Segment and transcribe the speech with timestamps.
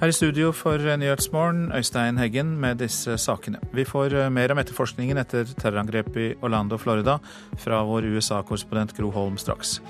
[0.00, 3.58] Her i studio for Nyhetsmorgen, Øystein Heggen med disse sakene.
[3.76, 7.18] Vi får eh, mer om etterforskningen etter terrorangrepet i Orlando, Florida,
[7.60, 9.82] fra vår USA-korrespondent Gro Holm straks.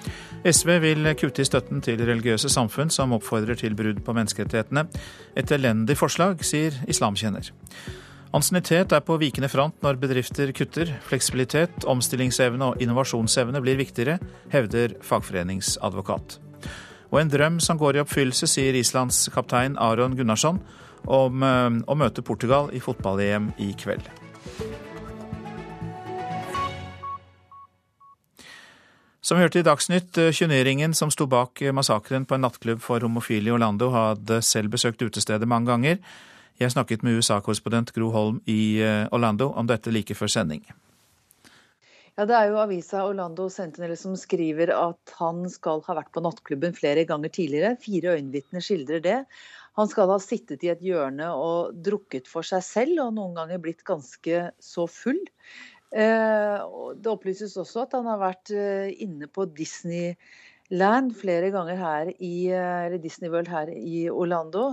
[0.42, 4.88] SV vil kutte i støtten til religiøse samfunn som oppfordrer til brudd på menneskerettighetene.
[5.38, 7.54] Et elendig forslag, sier islamkjenner.
[8.34, 10.90] Ansiennitet er på vikende front når bedrifter kutter.
[11.06, 14.18] Fleksibilitet, omstillingsevne og innovasjonsevne blir viktigere,
[14.50, 16.40] hevder fagforeningsadvokat.
[17.10, 20.60] Og en drøm som går i oppfyllelse, sier Islands kaptein Aron Gunnarsson
[21.10, 24.06] om eh, å møte Portugal i fotball-EM i kveld.
[29.20, 33.02] Som vi hørte i Dagsnytt, 29-ringen eh, som sto bak massakren på en nattklubb for
[33.04, 35.98] homofile i Orlando, hadde selv besøkt utestedet mange ganger.
[36.60, 40.64] Jeg snakket med USA-korrespondent Gro Holm i eh, Orlando om dette like før sending.
[42.18, 46.22] Ja, Det er jo avisa Orlando Sentinel som skriver at han skal ha vært på
[46.24, 47.78] nattklubben flere ganger tidligere.
[47.80, 49.18] Fire øyenvitner skildrer det.
[49.78, 53.62] Han skal ha sittet i et hjørne og drukket for seg selv, og noen ganger
[53.62, 55.20] blitt ganske så full.
[55.90, 56.58] Eh,
[56.98, 60.12] det opplyses også at han har vært eh, inne på Disney
[60.70, 64.68] Land flere ganger her i eller Disney World her i Orlando.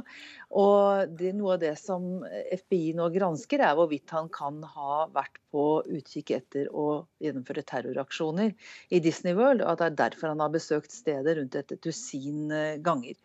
[0.53, 2.21] Og det, Noe av det som
[2.53, 8.53] FBI nå gransker, er hvorvidt han kan ha vært på utkikk etter å gjennomføre terroraksjoner
[8.93, 9.65] i Disney World.
[9.65, 13.17] Og at det er derfor han har besøkt stedet rundt et dusin eh, ganger.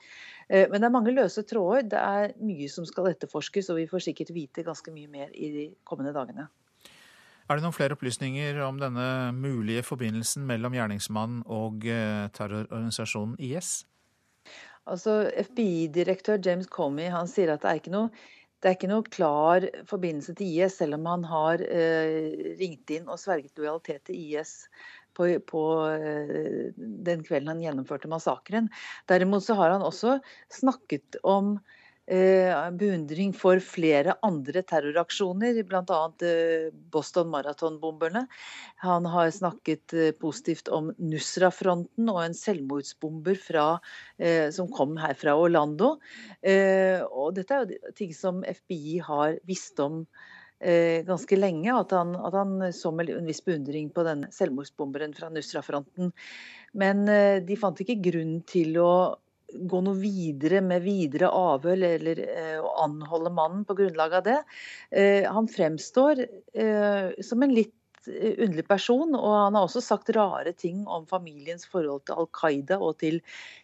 [0.49, 1.87] Eh, men det er mange løse tråder.
[1.93, 5.53] Det er mye som skal etterforskes, og vi får sikkert vite ganske mye mer i
[5.55, 6.49] de kommende dagene.
[7.49, 13.83] Er det noen flere opplysninger om denne mulige forbindelsen mellom gjerningsmannen og eh, terrororganisasjonen IS?
[14.91, 18.15] Altså, FBI-direktør James Comey han sier at det er ikke noe
[18.63, 23.09] det er ikke noe klar forbindelse til IS, selv om han har eh, ringt inn
[23.11, 24.53] og sverget lojalitet til IS
[25.19, 28.71] på, på eh, den kvelden han gjennomførte massakren.
[29.11, 30.21] Derimot så har han også
[30.55, 31.57] snakket om
[32.79, 36.01] beundring for flere andre terroraksjoner, bl.a.
[36.27, 38.27] Eh, Boston Marathon-bomberne.
[38.85, 43.67] Han har snakket eh, positivt om Nusra-fronten og en selvmordsbomber fra,
[44.53, 45.97] som kom her fra Orlando.
[46.43, 50.05] Og dette er jo ting som FBI har visst om
[50.63, 55.31] ganske lenge, at han, at han så med en viss beundring på den selvmordsbomberen fra
[55.33, 56.13] Nusra-fronten.
[56.79, 57.03] Men
[57.47, 58.93] de fant ikke grunn til å
[59.53, 64.41] gå noe videre med videre avhør eller eh, å anholde mannen på grunnlag av det.
[64.91, 70.51] Eh, han fremstår eh, som en litt underlig person, og han har også sagt rare
[70.59, 73.21] ting om familiens forhold til Al Qaida og til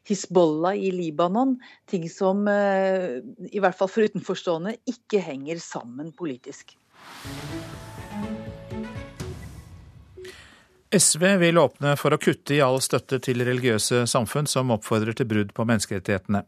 [0.07, 1.57] Hizbollah i Libanon.
[1.91, 6.77] Ting som, i hvert fall for utenforstående, ikke henger sammen politisk.
[10.89, 15.29] SV vil åpne for å kutte i all støtte til religiøse samfunn som oppfordrer til
[15.29, 16.41] brudd på menneskerettighetene.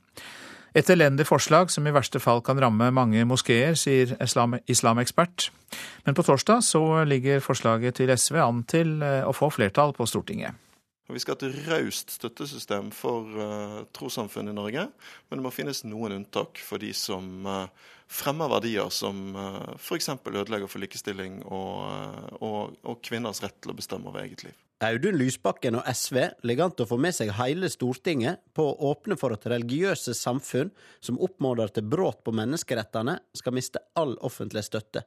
[0.73, 4.15] Et elendig forslag som i verste fall kan ramme mange moskeer, sier
[4.71, 5.51] islamekspert.
[6.07, 10.07] Men på torsdag så ligger forslaget til SV an til eh, å få flertall på
[10.09, 10.57] Stortinget.
[11.11, 14.85] Vi skal ha et raust støttesystem for uh, trossamfunn i Norge,
[15.27, 17.67] men det må finnes noen unntak for de som uh,
[18.11, 20.11] fremmer verdier som uh, f.eks.
[20.27, 24.57] ødelegger for likestilling og, uh, og, og, kvinners rett til å bestemme over eget liv.
[24.81, 26.17] Audun Lysbakken og SV
[26.49, 30.17] ligger an til å få med seg hele Stortinget på å åpne for at religiøse
[30.17, 30.73] samfunn
[31.05, 35.05] som oppfordrer til brudd på menneskerettene, skal miste all offentlig støtte.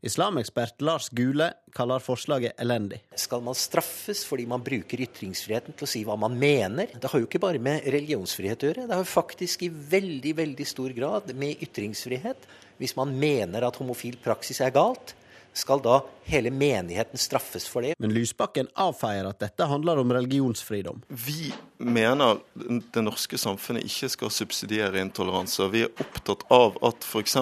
[0.00, 3.02] Islamekspert Lars Gule kaller forslaget elendig.
[3.20, 6.88] Skal man straffes fordi man bruker ytringsfriheten til å si hva man mener?
[6.96, 10.32] Det har jo ikke bare med religionsfrihet å gjøre, det har jo faktisk i veldig,
[10.40, 12.48] veldig stor grad med ytringsfrihet.
[12.80, 15.12] Hvis man mener at homofil praksis er galt,
[15.52, 17.94] skal da hele menigheten straffes for det?
[17.98, 21.02] Men Lysbakken avfeier at dette handler om religionsfridom.
[21.08, 25.68] Vi mener det norske samfunnet ikke skal subsidiere intoleranse.
[25.72, 27.38] Vi er opptatt av at f.eks.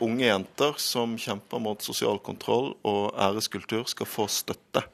[0.00, 4.84] unge jenter som kjemper mot sosial kontroll og æreskultur, skal få støtte.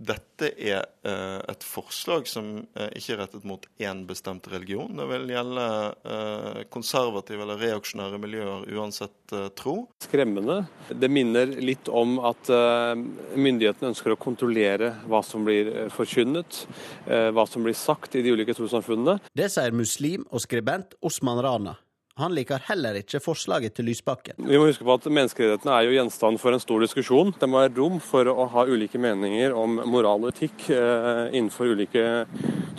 [0.00, 4.88] Dette er eh, et forslag som eh, ikke er rettet mot én bestemt religion.
[4.96, 5.66] Det vil gjelde
[6.14, 9.74] eh, konservative eller reaksjonære miljøer uansett tro.
[10.06, 10.62] Skremmende.
[10.88, 16.64] Det minner litt om at myndighetene ønsker å kontrollere hva som blir forkynnet,
[17.06, 19.20] hva som blir sagt i de ulike trossamfunnene.
[19.36, 21.76] Det sier muslim og skribent Osman Rana.
[22.20, 24.38] Han liker heller ikke forslaget til Lysbakken.
[24.44, 27.34] Vi må huske på at Menneskerettighetene er jo gjenstand for en stor diskusjon.
[27.40, 31.72] Det må være rom for å ha ulike meninger om moral og etikk eh, innenfor
[31.74, 32.06] ulike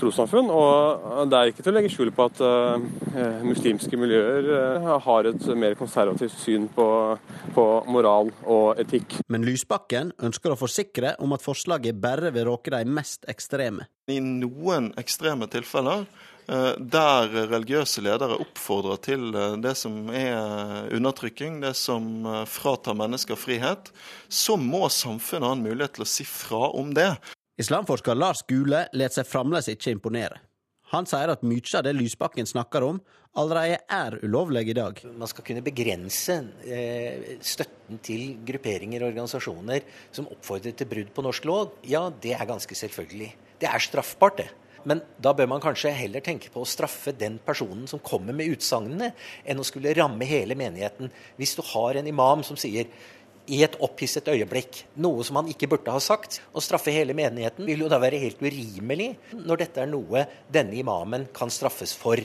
[0.02, 0.50] trossamfunn.
[0.52, 2.82] Og det er ikke til å legge skjul på at uh,
[3.46, 6.88] muslimske miljøer uh, har et mer konservativt syn på,
[7.56, 9.20] på, moral og etikk.
[9.32, 13.88] Men Lysbakken ønsker å forsikre om at forslaget bare vil råke de mest ekstreme.
[14.12, 21.62] I noen ekstreme tilfeller eh, der religiøse ledere oppfordrer til eh, det som er undertrykking,
[21.64, 23.94] det som fratar mennesker frihet,
[24.28, 27.14] så må samfunnet ha en mulighet til å si fra om det.
[27.62, 30.42] Islamforsker Lars Gule lar seg fremdeles ikke imponere.
[30.92, 32.98] Han sier at mye av det Lysbakken snakker om,
[33.40, 34.98] allerede er ulovlig i dag.
[35.08, 36.36] Man skal kunne begrense
[36.68, 41.78] eh, støtten til grupperinger og organisasjoner som oppfordrer til brudd på norsk lov.
[41.88, 43.32] Ja, det er ganske selvfølgelig.
[43.62, 44.50] Det er straffbart, det.
[44.90, 48.54] Men da bør man kanskje heller tenke på å straffe den personen som kommer med
[48.56, 49.12] utsagnene,
[49.46, 51.12] enn å skulle ramme hele menigheten.
[51.38, 52.90] Hvis du har en imam som sier
[53.52, 56.40] i et opphisset øyeblikk, noe som han ikke burde ha sagt.
[56.54, 60.78] Å straffe hele menigheten vil jo da være helt urimelig, når dette er noe denne
[60.78, 62.22] imamen kan straffes for.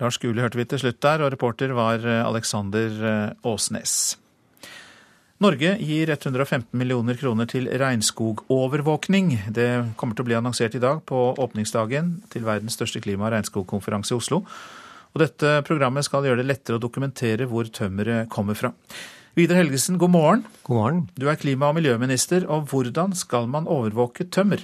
[0.00, 4.16] Lars Gule hørte vi til slutt der, og reporter var eh, Alexander eh, Åsnes.
[5.42, 9.32] Norge gir 115 millioner kroner til regnskogovervåkning.
[9.50, 9.68] Det
[9.98, 14.14] kommer til å bli annonsert i dag på åpningsdagen til verdens største klima- og regnskogkonferanse
[14.14, 14.42] i Oslo.
[15.12, 18.70] Og dette programmet skal gjøre det lettere å dokumentere hvor tømmeret kommer fra.
[19.34, 20.44] Vidar Helgesen, god morgen.
[20.68, 21.02] God morgen.
[21.18, 24.62] Du er klima- og miljøminister, og hvordan skal man overvåke tømmer?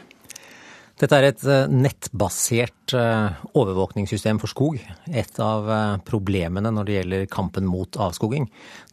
[0.99, 4.79] Dette er et eh, nettbasert eh, overvåkningssystem for skog.
[5.11, 8.49] Et av eh, problemene når det gjelder kampen mot avskoging,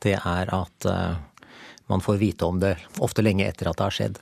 [0.06, 0.90] det er at
[1.92, 4.20] man får vite om det ofte lenge etter at det har skjedd.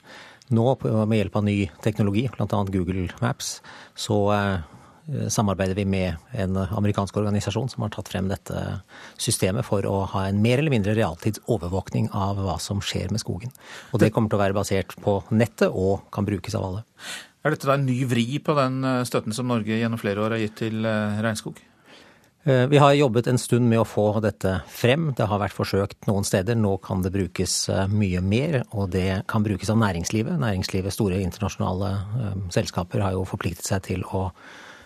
[0.53, 0.65] Nå,
[1.07, 2.63] med hjelp av ny teknologi, bl.a.
[2.69, 3.55] Google Maps,
[3.95, 4.19] så
[5.11, 8.59] Eh, samarbeider vi med en amerikansk organisasjon som har tatt frem dette
[9.19, 13.19] systemet for å ha en mer eller mindre realtids overvåkning av hva som skjer med
[13.19, 13.51] skogen.
[13.91, 16.85] Og det kommer til å være basert på nettet og kan brukes av alle.
[17.43, 20.37] Er dette da en ny vri på den eh, støtten som Norge gjennom flere år
[20.37, 21.59] har gitt til eh, regnskog?
[22.43, 25.13] Vi har jobbet en stund med å få dette frem.
[25.15, 26.57] Det har vært forsøkt noen steder.
[26.59, 30.35] Nå kan det brukes mye mer, og det kan brukes av næringslivet.
[30.41, 31.93] Næringslivet, store internasjonale
[32.51, 34.25] selskaper, har jo forpliktet seg til å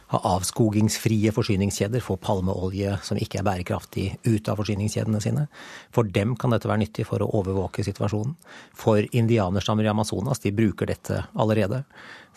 [0.07, 5.47] ha avskogingsfrie forsyningskjeder, få palmeolje som ikke er bærekraftig ut av forsyningskjedene sine.
[5.91, 8.37] For dem kan dette være nyttig for å overvåke situasjonen.
[8.77, 11.81] For indianerstammer i Amazonas, de bruker dette allerede.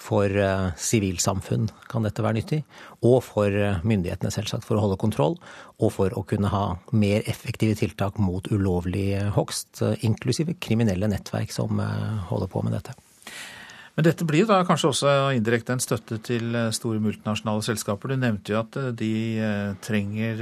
[0.00, 2.60] For uh, sivilsamfunn kan dette være nyttig.
[3.06, 5.38] Og for uh, myndighetene, selvsagt, for å holde kontroll.
[5.78, 11.54] Og for å kunne ha mer effektive tiltak mot ulovlig hogst, uh, inklusive kriminelle nettverk
[11.54, 11.78] som
[12.32, 12.98] holder på med dette.
[14.00, 18.08] Men dette blir da kanskje også indirekte en støtte til eh, store multinasjonale selskaper.
[18.08, 19.10] Du nevnte jo at eh, de
[19.44, 20.38] eh, trenger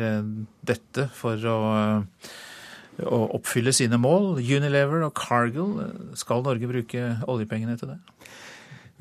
[0.62, 1.56] dette for å,
[3.02, 4.36] å oppfylle sine mål.
[4.38, 5.72] Unilever og Cargill,
[6.14, 7.98] skal Norge bruke oljepengene til det?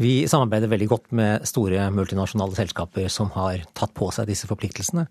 [0.01, 5.05] Vi samarbeider veldig godt med store multinasjonale selskaper som har tatt på seg disse forpliktelsene,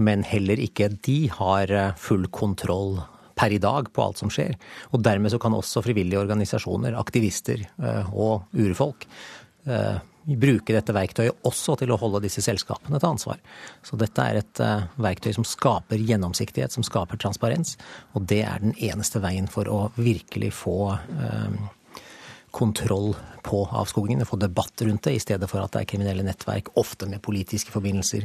[0.00, 3.02] men heller ikke de har full kontroll
[3.36, 4.56] per i dag på alt som skjer.
[4.96, 9.04] Og dermed så kan også frivillige organisasjoner, aktivister eh, og urfolk
[9.68, 13.42] eh, bruke dette verktøyet også til å holde disse selskapene til ansvar.
[13.86, 17.76] Så dette er et eh, verktøy som skaper gjennomsiktighet, som skaper transparens.
[18.16, 20.78] Og det er den eneste veien for å virkelig få
[22.56, 23.10] kontroll
[23.44, 27.04] på avskogingen, få debatt rundt det, i stedet for at det er kriminelle nettverk, ofte
[27.10, 28.24] med politiske forbindelser,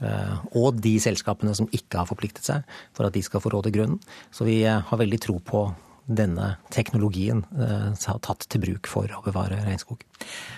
[0.00, 2.66] og de selskapene som ikke har forpliktet seg,
[2.96, 4.00] for at de skal få råde grunnen.
[4.32, 5.68] Så vi eh, har veldig tro på
[6.10, 10.00] denne teknologien har tatt til bruk for å bevare regnskog.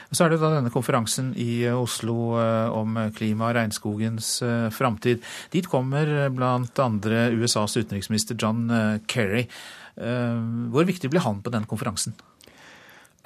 [0.08, 2.38] Så er det da denne konferansen i Oslo
[2.72, 4.30] om klima og regnskogens
[4.72, 5.20] framtid.
[5.52, 6.88] Dit kommer bl.a.
[7.36, 8.64] USAs utenriksminister John
[9.04, 9.44] Kerry.
[10.72, 12.16] Hvor viktig blir han på den konferansen?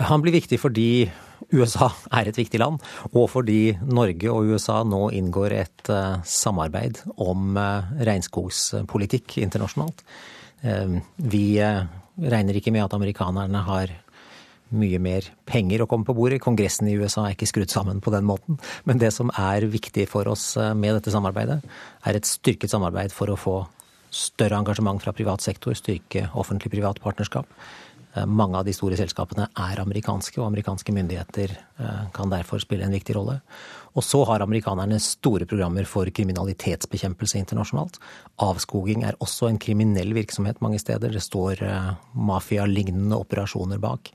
[0.05, 1.09] Han blir viktig fordi
[1.53, 2.81] USA er et viktig land,
[3.13, 10.03] og fordi Norge og USA nå inngår et uh, samarbeid om uh, regnskogspolitikk internasjonalt.
[10.65, 13.95] Uh, vi regner ikke med at amerikanerne har
[14.77, 16.43] mye mer penger å komme på bordet.
[16.43, 18.59] Kongressen i USA er ikke skrudd sammen på den måten.
[18.89, 21.61] Men det som er viktig for oss med dette samarbeidet,
[22.03, 23.57] er et styrket samarbeid for å få
[24.11, 27.86] større engasjement fra privat sektor, styrke offentlig-privat partnerskap Eh,
[28.25, 32.95] mange av de store selskapene er amerikanske, og amerikanske myndigheter eh, kan derfor spille en
[32.95, 33.41] viktig rolle.
[33.97, 38.01] Og så har amerikanerne store programmer for kriminalitetsbekjempelse internasjonalt.
[38.45, 41.13] Avskoging er også en kriminell virksomhet mange steder.
[41.13, 44.13] Det står eh, mafialignende operasjoner bak.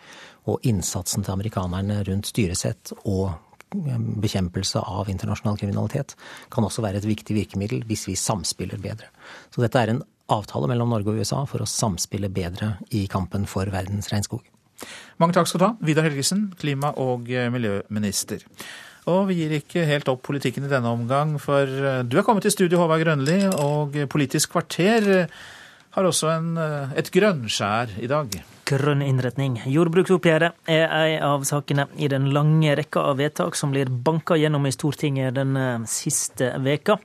[0.50, 3.32] Og innsatsen til amerikanerne rundt styresett og
[3.72, 6.16] bekjempelse av internasjonal kriminalitet
[6.52, 9.08] kan også være et viktig virkemiddel hvis vi samspiller bedre.
[9.54, 13.48] Så dette er en avtale mellom Norge og USA for å samspille bedre i kampen
[13.50, 14.46] for verdens regnskog.
[15.22, 18.42] Mange takk skal du ha, Vidar Helgesen, klima- og miljøminister.
[19.10, 22.46] Og vi gir ikke helt opp politikken i denne omgang, for eh, du er kommet
[22.46, 25.26] til studio, Håvard Grønli, og Politisk kvarter
[25.92, 28.42] har også en, eh, et grønnskjær i dag.
[28.72, 29.58] grønn innretning.
[29.68, 34.66] Jordbruksoppgjøret er en av sakene i den lange rekka av vedtak som blir banka gjennom
[34.66, 36.96] i Stortinget den siste veka.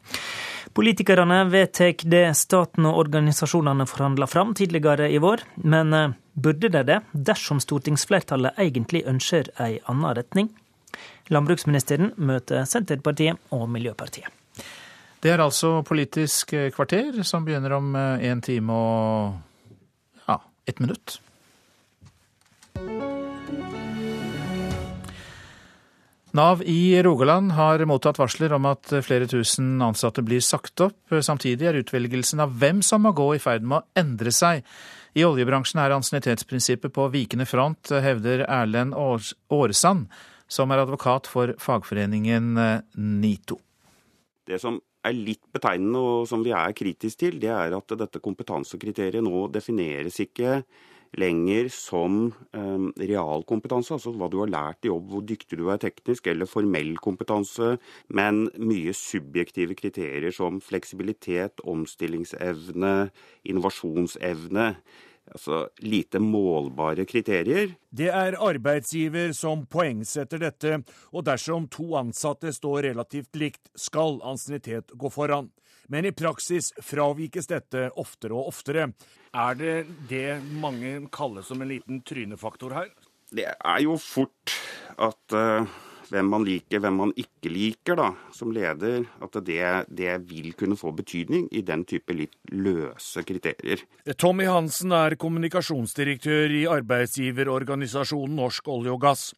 [0.76, 6.82] Politikerne vedtar det staten og organisasjonene forhandla fram tidligere i vår, men eh, burde de
[6.84, 6.98] det
[7.30, 10.50] dersom stortingsflertallet egentlig ønsker ei anna retning?
[11.32, 14.28] Landbruksministeren møter Senterpartiet og Miljøpartiet.
[15.24, 21.22] Det er altså Politisk kvarter, som begynner om eh, en time og ja, ett minutt.
[26.36, 30.96] Nav i Rogaland har mottatt varsler om at flere tusen ansatte blir sagt opp.
[31.24, 34.66] Samtidig er utvelgelsen av hvem som må gå i ferd med å endre seg.
[35.16, 40.10] I oljebransjen er ansiennitetsprinsippet på vikende front, hevder Erlend Åresand,
[40.44, 42.52] som er advokat for fagforeningen
[43.22, 43.56] NITO.
[44.44, 44.76] Det som
[45.06, 49.46] er litt betegnende og som vi er kritiske til, det er at dette kompetansekriteriet nå
[49.54, 50.60] defineres ikke
[51.18, 52.18] lenger som
[52.56, 56.50] um, realkompetanse, altså hva du har lært i jobb, hvor dyktig du er teknisk, eller
[56.50, 57.76] formell kompetanse,
[58.08, 62.94] men mye subjektive kriterier som fleksibilitet, omstillingsevne,
[63.46, 64.72] innovasjonsevne.
[65.26, 67.72] Altså lite målbare kriterier.
[67.90, 70.76] Det er arbeidsgiver som poengsetter dette,
[71.10, 75.50] og dersom to ansatte står relativt likt, skal ansiennitet gå foran.
[75.92, 78.90] Men i praksis fravikes dette oftere og oftere.
[79.36, 79.74] Er det
[80.10, 82.92] det mange kaller som en liten trynefaktor her?
[83.34, 84.54] Det er jo fort
[85.02, 85.66] at uh,
[86.10, 90.78] hvem man liker, hvem man ikke liker da, som leder, at det, det, vil kunne
[90.78, 93.82] få betydning i den type litt løse kriterier.
[94.18, 99.28] Tommy Hansen er kommunikasjonsdirektør i arbeidsgiverorganisasjonen Norsk olje og gass.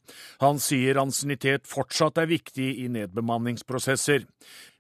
[0.45, 4.27] Han sier ansiennitet fortsatt er viktig i nedbemanningsprosesser.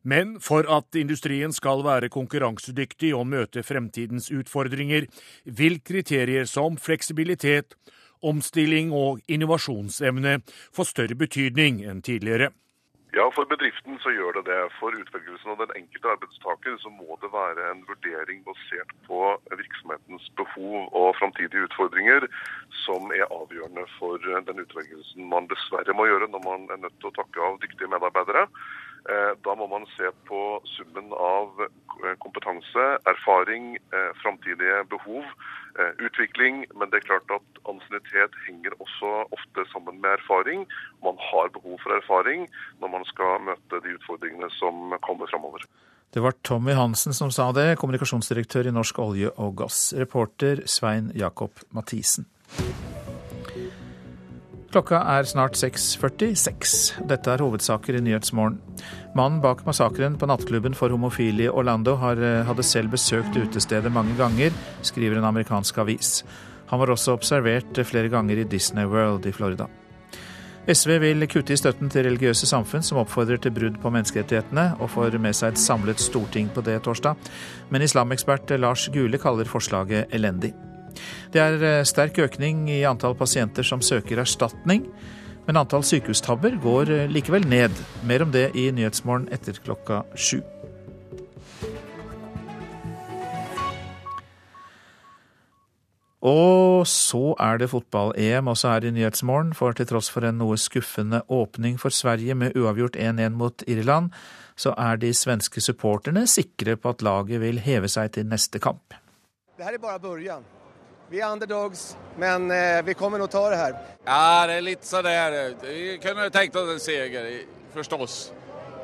[0.08, 5.08] Men for at industrien skal være konkurransedyktig og møte fremtidens utfordringer,
[5.44, 7.76] vil kriterier som fleksibilitet,
[8.24, 10.38] omstilling og innovasjonsevne
[10.74, 12.50] få større betydning enn tidligere.
[13.16, 14.58] Ja, For bedriften så gjør det det.
[14.78, 19.20] For utvelgelsen av den enkelte arbeidstaker så må det være en vurdering basert på
[19.60, 22.28] virksomhetens behov og framtidige utfordringer
[22.84, 27.08] som er avgjørende for den utvelgelsen man dessverre må gjøre når man er nødt til
[27.08, 28.44] å takke av dyktige medarbeidere.
[29.08, 35.24] Eh, da må man se på summen av eh, kompetanse, erfaring, eh, framtidige behov,
[36.02, 36.64] utvikling.
[36.74, 40.64] Men det er klart at ansiennitet henger også ofte sammen med erfaring.
[41.06, 42.48] Man har behov for erfaring
[42.82, 45.62] når man skal møte de utfordringene som kommer framover.
[46.10, 49.92] Det var Tommy Hansen som sa det, kommunikasjonsdirektør i Norsk olje og gass.
[49.94, 52.26] Reporter Svein Jakob Mathisen.
[54.68, 56.98] Klokka er snart 6.46.
[57.08, 58.58] Dette er hovedsaker i Nyhetsmorgen.
[59.16, 63.90] Mannen bak massakren på nattklubben for homofile i Orlando har, eh, hadde selv besøkt utestedet
[63.90, 66.22] mange ganger, skriver en amerikansk avis.
[66.66, 69.66] Han var også observert flere ganger i Disney World i Florida.
[70.68, 74.90] SV vil kutte i støtten til religiøse samfunn som oppfordrer til brudd på menneskerettighetene, og
[74.90, 77.16] får med seg et samlet storting på det torsdag.
[77.70, 80.52] Men islamekspert Lars Gule kaller forslaget elendig.
[81.34, 84.86] Det er eh, sterk økning i antall pasienter som søker erstatning,
[85.48, 87.74] men antall sykehustabber går eh, likevel ned.
[88.08, 90.40] Mer om det i Nyhetsmorgen etter klokka sju.
[96.28, 100.58] Og så er det fotball-EM også her i Nyhetsmorgen, for til tross for en noe
[100.58, 104.10] skuffende åpning for Sverige med uavgjort 1-1 mot Irland,
[104.58, 108.98] så er de svenske supporterne sikre på at laget vil heve seg til neste kamp.
[109.56, 110.57] Det her er bare begynnelsen.
[111.10, 113.76] Vi er underdogs, men eh, vi kommer nok ta det her.
[114.04, 115.54] Ja, det er litt sånn der.
[115.62, 118.16] Vi kunne tenkt oss en seier, forstås.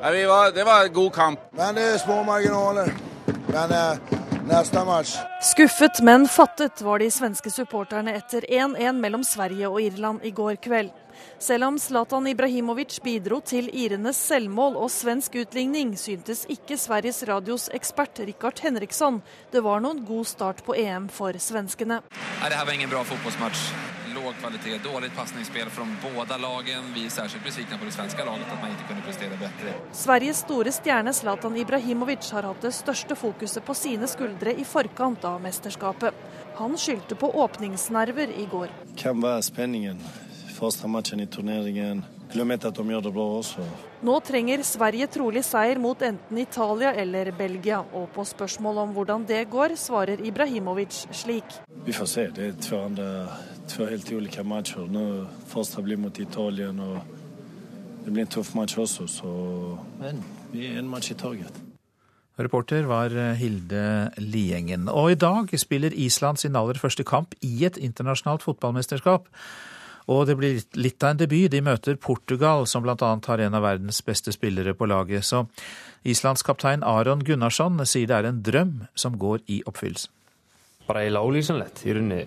[0.01, 1.43] Ja, var, det var en god kamp.
[1.53, 2.89] Men det er små marginaler.
[3.51, 4.15] Men eh,
[4.49, 5.13] neste match
[5.45, 10.57] Skuffet, men fattet var de svenske supporterne etter 1-1 mellom Sverige og Irland i går
[10.65, 10.89] kveld.
[11.39, 17.67] Selv om Zlatan Ibrahimovic bidro til irenes selvmål og svensk utligning, syntes ikke Sveriges Radios
[17.75, 19.19] ekspert Rikard Henriksson
[19.51, 21.99] det var noen god start på EM for svenskene.
[22.39, 23.67] Nei, det her var ingen bra fotballmatch.
[24.15, 26.93] Låg kvalitet, dårlig pasningsspill fra begge lagene.
[26.95, 29.73] Vi er særskilt besvikne på det svenske laget at man ikke kunne prestere bedre.
[29.91, 35.27] Sveriges store stjerne Zlatan Ibrahimovic har hatt det største fokuset på sine skuldre i forkant
[35.27, 36.15] av mesterskapet.
[36.61, 38.71] Han skyldte på åpningsnerver i går.
[38.95, 39.99] Kan være spenningen
[44.05, 47.81] Nå trenger Sverige trolig seier mot enten Italia eller Belgia.
[47.93, 51.59] Og på spørsmål om hvordan det går, svarer Ibrahimovic slik.
[51.85, 52.25] Vi får se.
[52.35, 53.27] Det er to, andre,
[53.71, 54.87] to helt ulike matcher.
[54.89, 55.05] Nå,
[55.51, 56.69] første blir mot Italia.
[56.69, 56.99] og
[58.05, 59.29] Det blir en tøff match også, så
[60.01, 61.61] Men vi er en match i taket.
[62.37, 64.89] Reporter var Hilde Liengen.
[64.89, 69.29] Og i dag spiller Island sin aller første kamp i et internasjonalt fotballmesterskap.
[70.11, 71.49] Og det blir litt av en debut.
[71.51, 72.95] De møter Portugal, som bl.a.
[73.27, 75.25] har en av verdens beste spillere på laget.
[75.25, 75.45] Så
[76.05, 80.11] Islands kaptein Aron Gunnarsson sier det er en drøm som går i oppfyllelse.
[80.85, 82.25] Bare eiginlega ólýsanlegt í rauninni.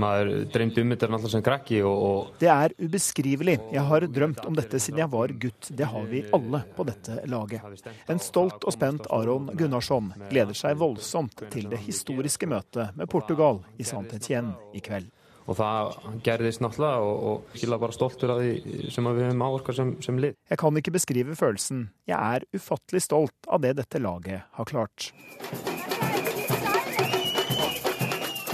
[0.00, 3.54] Maður dreymdi um þetta alltaf sem krakki og, og Det er ubeskrivelig.
[3.72, 5.70] Jeg har drømt om dette siden jeg var gutt.
[5.76, 7.92] Det har vi alle på dette laget.
[8.12, 13.60] En stolt og spent Aron Gunnarsson gleder seg voldsomt til det historiske møtet med Portugal
[13.80, 15.08] i Svantetjen i kveld.
[15.48, 19.78] Og það gerðist náttúrulega og, og skilja bara stoltur af því sem við höfum áorkað
[19.80, 20.36] sem, sem lið.
[20.52, 21.88] Jeg kan ikke beskrive følelsen.
[22.10, 25.10] Jeg er ufattelig stolt av det dette laget har klart.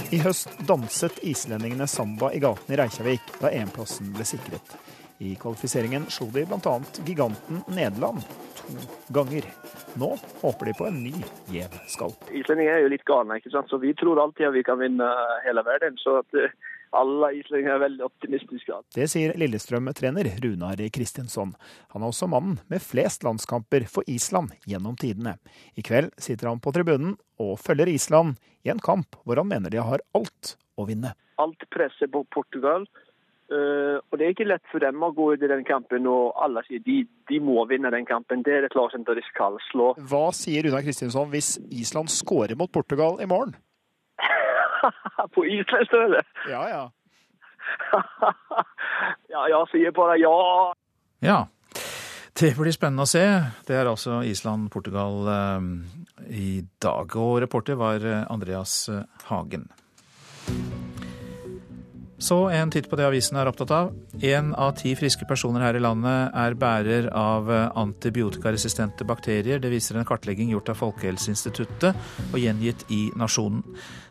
[0.07, 4.77] I høst danset islendingene samba i gatene i Reykjavik da EM-plassen ble sikret.
[5.19, 6.75] I kvalifiseringen slo de bl.a.
[7.03, 8.23] giganten Nederland
[8.67, 9.43] to ganger.
[9.93, 11.13] Nå håper de på en ny
[11.51, 12.27] gjev skalp.
[12.31, 13.69] Islendinger er jo litt gale, ikke sant?
[13.71, 15.07] så vi tror alltid at vi kan vinne
[15.45, 15.97] hele verden.
[16.01, 16.53] Så at eh,
[16.95, 18.79] alle islendinger er veldig optimistiske.
[18.95, 21.53] Det sier Lillestrøm-trener Runar Kristinsson.
[21.93, 25.37] Han er også mannen med flest landskamper for Island gjennom tidene.
[25.75, 29.73] I kveld sitter han på tribunen og følger Island i en kamp hvor han mener
[29.73, 31.13] de har alt å vinne.
[31.41, 32.87] Alt presset på Portugal.
[33.47, 36.35] Uh, og Det er ikke lett for dem å gå ut i den kampen, og
[36.43, 36.97] alle sier de,
[37.31, 38.43] de må vinne den kampen.
[38.43, 39.93] Det er et lag som de skal slå.
[40.09, 43.55] Hva sier Runar Kristinsson hvis Island skårer mot Portugal i morgen?
[45.35, 46.23] på Island, det?
[46.51, 46.83] Ja, ja.
[49.33, 50.35] ja, jeg sier bare ja.
[51.25, 51.39] Ja.
[52.37, 53.23] Det blir spennende å se.
[53.65, 55.67] Det er altså Island-Portugal eh,
[56.37, 56.51] i
[56.83, 57.17] dag.
[57.17, 58.83] Og reporter var Andreas
[59.31, 59.65] Hagen.
[62.17, 63.91] Så en titt på det avisen er opptatt av.
[64.25, 69.61] Én av ti friske personer her i landet er bærer av antibiotikaresistente bakterier.
[69.61, 71.93] Det viser en kartlegging gjort av Folkehelseinstituttet
[72.31, 73.61] og gjengitt i Nasjonen.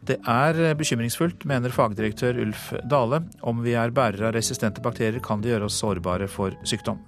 [0.07, 3.25] Det er bekymringsfullt, mener fagdirektør Ulf Dale.
[3.43, 7.03] Om vi er bærere av resistente bakterier, kan det gjøre oss sårbare for sykdom.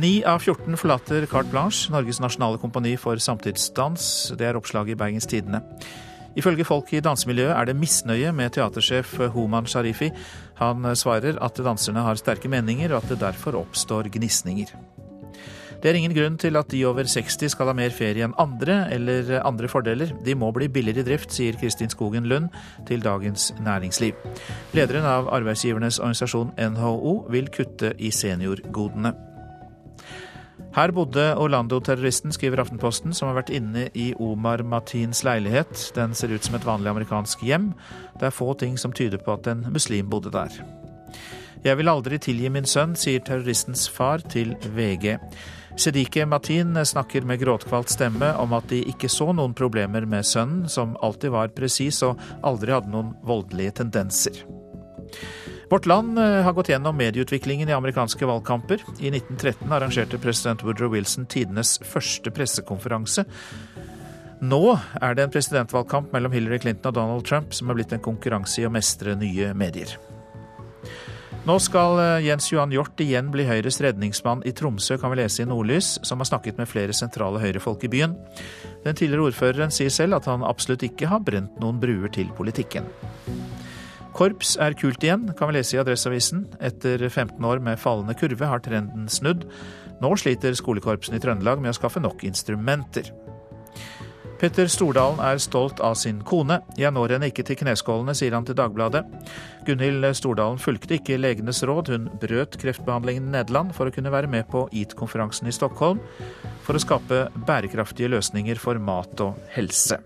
[0.00, 4.30] Ni av 14 forlater Carte Blanche, Norges nasjonale kompani for samtidsdans.
[4.40, 5.60] Det er oppslaget i Bergens Tidende.
[6.38, 10.10] Ifølge folk i dansemiljøet er det misnøye med teatersjef Homan Sharifi.
[10.60, 14.74] Han svarer at danserne har sterke meninger, og at det derfor oppstår gnisninger.
[15.80, 18.82] Det er ingen grunn til at de over 60 skal ha mer ferie enn andre,
[18.92, 20.12] eller andre fordeler.
[20.26, 22.50] De må bli billigere i drift, sier Kristin Skogen Lund
[22.88, 24.12] til Dagens Næringsliv.
[24.76, 29.14] Lederen av arbeidsgivernes organisasjon NHO vil kutte i seniorgodene.
[30.70, 35.88] Her bodde Orlando-terroristen, skriver Aftenposten, som har vært inne i Omar Matins leilighet.
[35.96, 37.72] Den ser ut som et vanlig amerikansk hjem.
[38.20, 40.60] Det er få ting som tyder på at en muslim bodde der.
[41.64, 45.18] Jeg vil aldri tilgi min sønn, sier terroristens far til VG.
[45.80, 50.68] Sedike Matin snakker med gråtkvalt stemme om at de ikke så noen problemer med sønnen,
[50.70, 54.42] som alltid var presis og aldri hadde noen voldelige tendenser.
[55.70, 58.82] Vårt Land har gått gjennom medieutviklingen i amerikanske valgkamper.
[58.98, 63.22] I 1913 arrangerte president Woodrow Wilson tidenes første pressekonferanse.
[64.42, 64.64] Nå
[64.98, 68.58] er det en presidentvalgkamp mellom Hillary Clinton og Donald Trump som er blitt en konkurranse
[68.62, 69.94] i å mestre nye medier.
[71.46, 75.48] Nå skal Jens Johan Hjort igjen bli Høyres redningsmann i Tromsø, kan vi lese i
[75.48, 78.18] Nordlys, som har snakket med flere sentrale høyrefolk i byen.
[78.82, 82.90] Den tidligere ordføreren sier selv at han absolutt ikke har brent noen bruer til politikken.
[84.20, 86.42] Korps er kult igjen, kan vi lese i Adresseavisen.
[86.60, 89.46] Etter 15 år med fallende kurve har trenden snudd.
[90.04, 93.08] Nå sliter skolekorpsene i Trøndelag med å skaffe nok instrumenter.
[94.40, 96.60] Petter Stordalen er stolt av sin kone.
[96.76, 99.06] Jeg når henne ikke til kneskålene, sier han til Dagbladet.
[99.64, 101.88] Gunhild Stordalen fulgte ikke legenes råd.
[101.92, 106.04] Hun brøt kreftbehandlingen i Nederland for å kunne være med på EAT-konferansen i Stockholm
[106.68, 110.02] for å skape bærekraftige løsninger for mat og helse.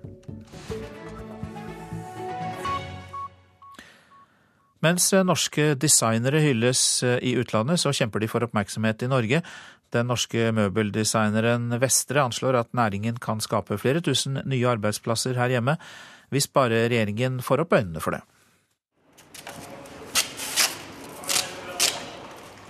[4.84, 6.80] Mens norske designere hylles
[7.24, 9.40] i utlandet, så kjemper de for oppmerksomhet i Norge.
[9.94, 15.78] Den norske møbeldesigneren Vestre anslår at næringen kan skape flere tusen nye arbeidsplasser her hjemme,
[16.34, 18.24] hvis bare regjeringen får opp øynene for det.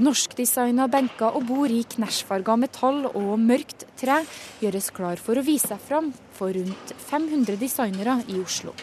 [0.05, 4.20] Norskdesigna benker og bord i knæsjfarga metall og mørkt tre
[4.62, 8.74] gjøres klar for å vise seg fram for rundt 500 designere i Oslo.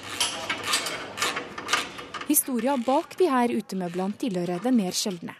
[2.32, 5.34] Historia bak de her utemøblene tilhører det mer sjeldne.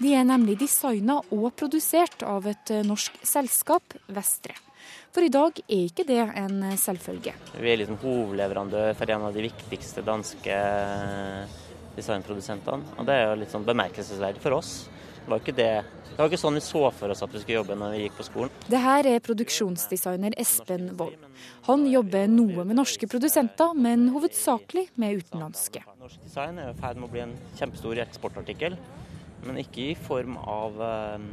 [0.00, 4.54] De er nemlig designa og produsert av et norsk selskap, Vestre.
[5.12, 7.34] For i dag er ikke det en selvfølge.
[7.60, 10.56] Vi er liksom hovedleverandør for en av de viktigste danske
[11.98, 12.96] designprodusentene.
[12.96, 14.72] Og det er jo litt sånn bemerkelsesverdig for oss.
[15.20, 15.72] Det var ikke det
[16.10, 18.16] det var ikke sånn vi så for oss at vi skulle jobbe når vi gikk
[18.18, 18.56] på skolen.
[18.68, 21.22] Det her er produksjonsdesigner Espen Wold.
[21.64, 25.80] Han jobber noe med norske produsenter, men hovedsakelig med utenlandske.
[26.02, 28.76] Norsk design er i ferd med å bli en kjempestor eksportartikkel,
[29.46, 31.26] men ikke i form av eh,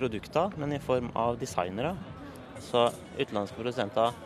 [0.00, 1.94] produkter, men i form av designere.
[2.66, 2.88] Så
[3.20, 4.16] utenlandske produsenter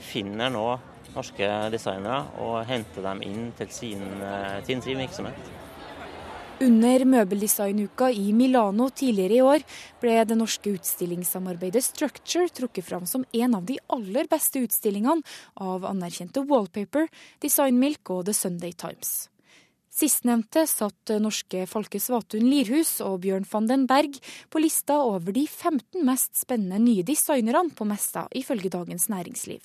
[0.00, 0.66] finner nå
[1.12, 5.56] norske designere og henter dem inn til sin, eh, til sin virksomhet.
[6.58, 9.62] Under møbeldesignuka i Milano tidligere i år
[10.02, 15.22] ble det norske utstillingssamarbeidet Structure trukket fram som en av de aller beste utstillingene
[15.54, 17.06] av anerkjente Wallpaper,
[17.38, 19.28] Designmilk og The Sunday Times.
[19.86, 24.18] Sistnevnte satt norske Folke Svatun Lirhus og Bjørn van den Berg
[24.50, 29.62] på lista over de 15 mest spennende nye designerne på messa, ifølge Dagens Næringsliv.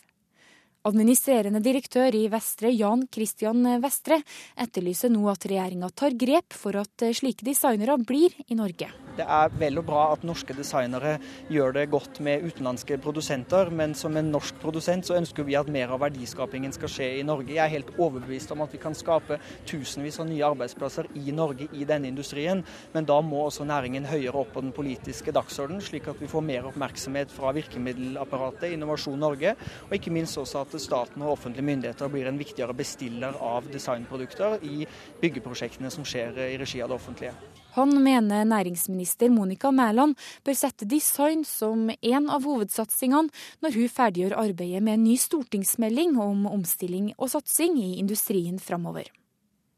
[0.83, 4.19] Administrerende direktør i Vestre, Jan Christian Vestre,
[4.59, 8.91] etterlyser nå at regjeringa tar grep for at slike designere blir i Norge.
[9.13, 11.17] Det er vel og bra at norske designere
[11.51, 15.69] gjør det godt med utenlandske produsenter, men som en norsk produsent så ønsker vi at
[15.69, 17.53] mer av verdiskapingen skal skje i Norge.
[17.53, 19.37] Jeg er helt overbevist om at vi kan skape
[19.69, 22.63] tusenvis av nye arbeidsplasser i Norge i denne industrien,
[22.95, 26.45] men da må også næringen høyere opp på den politiske dagsordenen, slik at vi får
[26.49, 29.53] mer oppmerksomhet fra virkemiddelapparatet, Innovasjon Norge,
[29.89, 34.57] og ikke minst også at staten og offentlige myndigheter blir en viktigere bestiller av designprodukter
[34.65, 34.87] i
[35.21, 37.62] byggeprosjektene som skjer i regi av det offentlige.
[37.73, 40.13] Han mener næringsminister Monica Mæland
[40.45, 43.33] bør sette design som en av hovedsatsingene
[43.65, 49.09] når hun ferdiggjør arbeidet med en ny stortingsmelding om omstilling og satsing i industrien framover.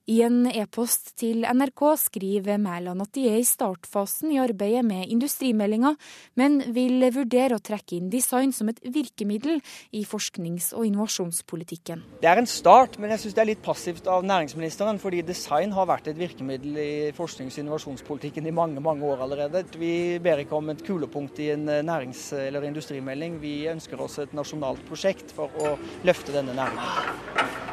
[0.06, 5.10] I en e-post til NRK skriver Mæland at de er i startfasen i arbeidet med
[5.10, 5.96] industrimeldinga,
[6.38, 9.58] men vil vurdere å trekke inn design som et virkemiddel
[9.98, 12.04] i forsknings- og innovasjonspolitikken.
[12.22, 15.74] Det er en start, men jeg syns det er litt passivt av næringsministeren, fordi design
[15.74, 19.66] har vært et virkemiddel i forsknings- og innovasjonspolitikken i mange mange år allerede.
[19.74, 24.38] Vi ber ikke om et kulepunkt i en nærings- eller industrimelding, vi ønsker oss et
[24.38, 27.66] nasjonalt prosjekt for å løfte denne næringen.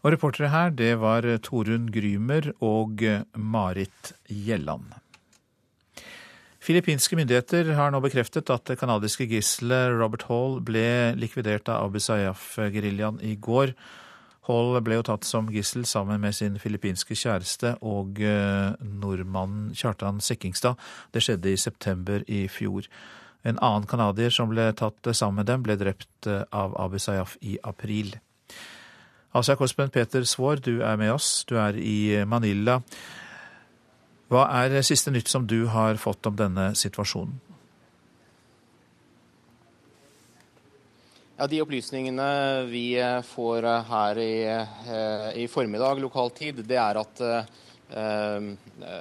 [0.00, 3.02] Og reportere her, det var Torunn Grymer og
[3.36, 4.94] Marit Gjelland.
[6.60, 12.00] Filippinske myndigheter har nå bekreftet at det canadiske gisselet Robert Hall ble likvidert av Abu
[12.04, 13.72] Sayyaf-geriljaen i går.
[14.48, 20.80] Hall ble jo tatt som gissel sammen med sin filippinske kjæreste og nordmannen Kjartan Sekkingstad.
[21.12, 22.88] Det skjedde i september i fjor.
[23.44, 27.56] En annen canadier som ble tatt sammen med dem, ble drept av Abu Sayyaf i
[27.64, 28.18] april.
[29.30, 31.44] Asia-korrespondent Peter Svaar, du er med oss.
[31.46, 32.80] Du er i Manila.
[34.30, 37.36] Hva er siste nytt som du har fått om denne situasjonen?
[41.38, 42.26] Ja, De opplysningene
[42.68, 42.98] vi
[43.30, 44.34] får her i,
[45.40, 48.50] i formiddag lokal tid, det er at eh,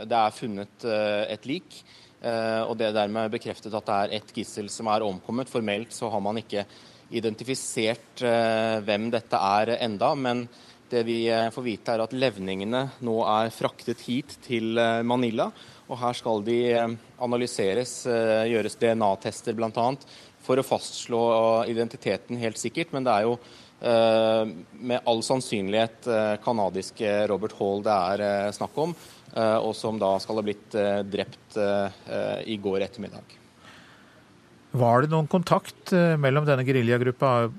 [0.06, 1.82] det er funnet et lik.
[2.20, 5.52] Og det er dermed bekreftet at det er ett gissel som er omkommet.
[5.52, 6.66] Formelt så har man ikke
[7.16, 10.46] identifisert eh, hvem dette er enda, men
[10.90, 15.50] det vi eh, får vite er at levningene nå er fraktet hit til eh, Manila.
[15.90, 16.60] Og her skal de
[17.18, 19.88] analyseres, gjøres DNA-tester bl.a.
[20.46, 21.22] for å fastslå
[21.66, 22.94] identiteten helt sikkert.
[22.94, 23.40] Men det er jo
[23.80, 26.06] med all sannsynlighet
[26.46, 28.94] canadiske Robert Hall det er snakk om,
[29.34, 30.78] og som da skal ha blitt
[31.10, 33.39] drept i går ettermiddag.
[34.70, 37.50] Var det noen kontakt eh, mellom denne geriljagruppa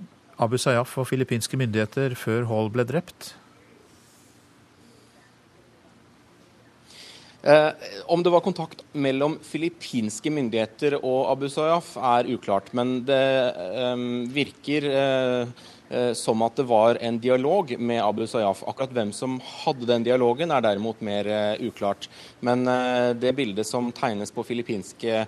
[0.41, 3.33] Abu Sayyaf og filippinske myndigheter før Hall ble drept?
[7.43, 7.73] Eh,
[8.13, 12.71] om det var kontakt mellom filippinske myndigheter og Abu Sayyaf, er uklart.
[12.77, 13.21] Men det
[13.57, 15.69] eh, virker eh,
[16.15, 18.61] som at det var en dialog med Abu Sayyaf.
[18.71, 22.07] Akkurat hvem som hadde den dialogen, er derimot mer uh, uklart.
[22.47, 25.25] Men uh, det bildet som tegnes på filippinske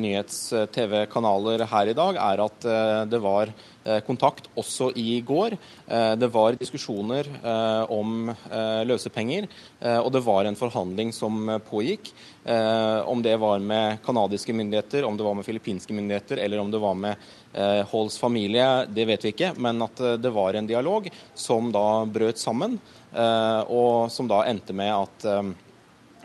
[0.00, 2.66] nyhets-TV-kanaler her i dag, er at
[3.12, 3.52] det var
[4.06, 5.56] kontakt også i går.
[6.18, 7.26] Det var diskusjoner
[7.90, 8.30] om
[8.86, 9.48] løsepenger,
[9.98, 12.12] og det var en forhandling som pågikk.
[13.10, 16.82] Om det var med canadiske myndigheter, om det var med filippinske myndigheter eller om det
[16.82, 17.16] var med
[17.54, 21.68] Eh, Halls familie, det vet vi ikke, men at eh, det var en dialog som
[21.74, 22.78] da brøt sammen,
[23.12, 25.30] eh, og som da endte med at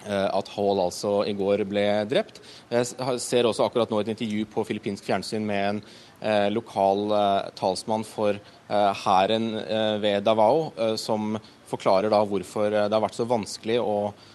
[0.08, 2.38] at Hall altså i går ble drept.
[2.72, 5.82] Jeg ser også akkurat nå et intervju på filippinsk fjernsyn med en
[6.50, 7.12] lokal
[7.54, 8.40] talsmann for
[9.04, 9.52] hæren
[10.02, 11.38] ved Davao, som
[11.70, 14.26] forklarer da hvorfor det har vært så vanskelig å eh,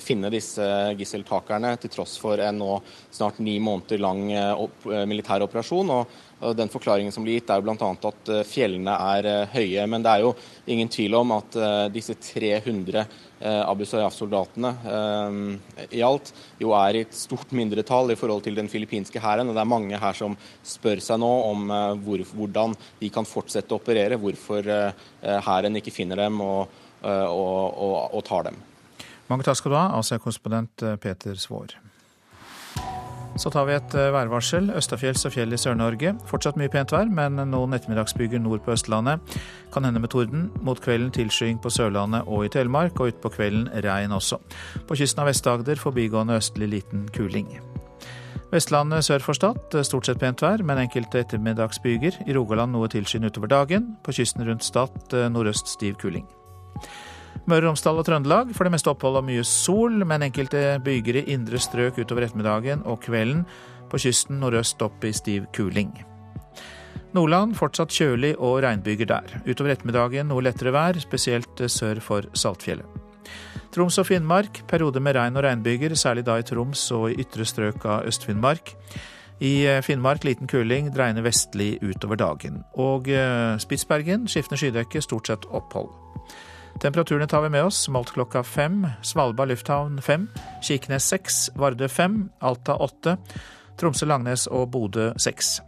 [0.00, 0.64] finne disse
[0.96, 2.78] gisseltakerne til tross for en nå
[3.12, 5.90] snart ni måneder lang eh, militær operasjon.
[5.92, 7.88] og den Forklaringen som blir gitt er jo bl.a.
[8.08, 9.86] at fjellene er høye.
[9.90, 10.34] Men det er jo
[10.70, 11.58] ingen tvil om at
[11.90, 13.02] disse 300
[13.66, 14.70] Abu Sayyaf-soldatene
[15.90, 16.30] i alt
[16.62, 19.50] jo er i et stort mindretall i forhold til den filippinske hæren.
[19.50, 21.66] Og det er mange her som spør seg nå om
[22.06, 24.22] hvor, hvordan de kan fortsette å operere.
[24.22, 24.70] Hvorfor
[25.50, 26.70] hæren ikke finner dem og,
[27.02, 28.62] og, og, og tar dem.
[29.28, 31.76] Mange takk skal du ha, Asia-korrespondent eh, Peter Svaar.
[33.38, 34.70] Så tar vi et eh, værvarsel.
[34.74, 36.14] Østafjells og fjell i Sør-Norge.
[36.26, 39.36] Fortsatt mye pent vær, men noen ettermiddagsbyger nord på Østlandet.
[39.74, 40.48] Kan hende med torden.
[40.64, 44.40] Mot kvelden tilskying på Sørlandet og i Telemark, og utpå kvelden regn også.
[44.88, 47.52] På kysten av Vest-Agder forbigående østlig liten kuling.
[48.48, 52.22] Vestlandet sør for Stad stort sett pent vær, men enkelte ettermiddagsbyger.
[52.24, 53.92] I Rogaland noe tilskyende utover dagen.
[54.02, 56.24] På kysten rundt Stad eh, nordøst stiv kuling.
[57.48, 61.22] Møre og Romsdal og Trøndelag for det meste opphold og mye sol, men enkelte byger
[61.22, 63.46] i indre strøk utover ettermiddagen og kvelden.
[63.88, 65.94] På kysten nordøst opp i stiv kuling.
[67.16, 69.38] Nordland fortsatt kjølig og regnbyger der.
[69.48, 72.84] Utover ettermiddagen noe lettere vær, spesielt sør for Saltfjellet.
[73.72, 77.48] Troms og Finnmark perioder med regn og regnbyger, særlig da i Troms og i ytre
[77.48, 78.74] strøk av Øst-Finnmark.
[79.40, 82.60] I eh, Finnmark liten kuling, dreiende vestlig utover dagen.
[82.76, 85.88] Og eh, Spitsbergen skiftende skydekke, stort sett opphold.
[86.78, 87.88] Temperaturene tar vi med oss.
[87.88, 88.86] Målt klokka fem.
[89.02, 90.28] Svalbard lufthavn fem.
[90.62, 91.48] Kirkenes seks.
[91.58, 92.28] Vardø fem.
[92.38, 93.16] Alta åtte.
[93.78, 95.58] Tromsø, Langnes og Bodø seks.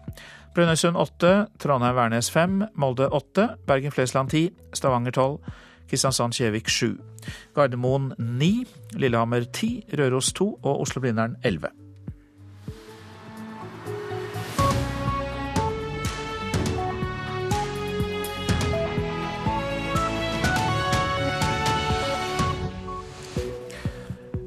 [0.54, 1.32] Brønnøysund åtte.
[1.58, 2.62] Trondheim-Værnes fem.
[2.78, 3.48] Molde åtte.
[3.66, 4.44] Bergen-Flesland ti.
[4.72, 5.42] Stavanger tolv.
[5.90, 6.94] Kristiansand-Kjevik sju.
[7.58, 8.64] Gardermoen ni.
[8.94, 9.80] Lillehammer ti.
[9.90, 10.52] Røros to.
[10.62, 11.74] Og Oslo-Blindern elleve.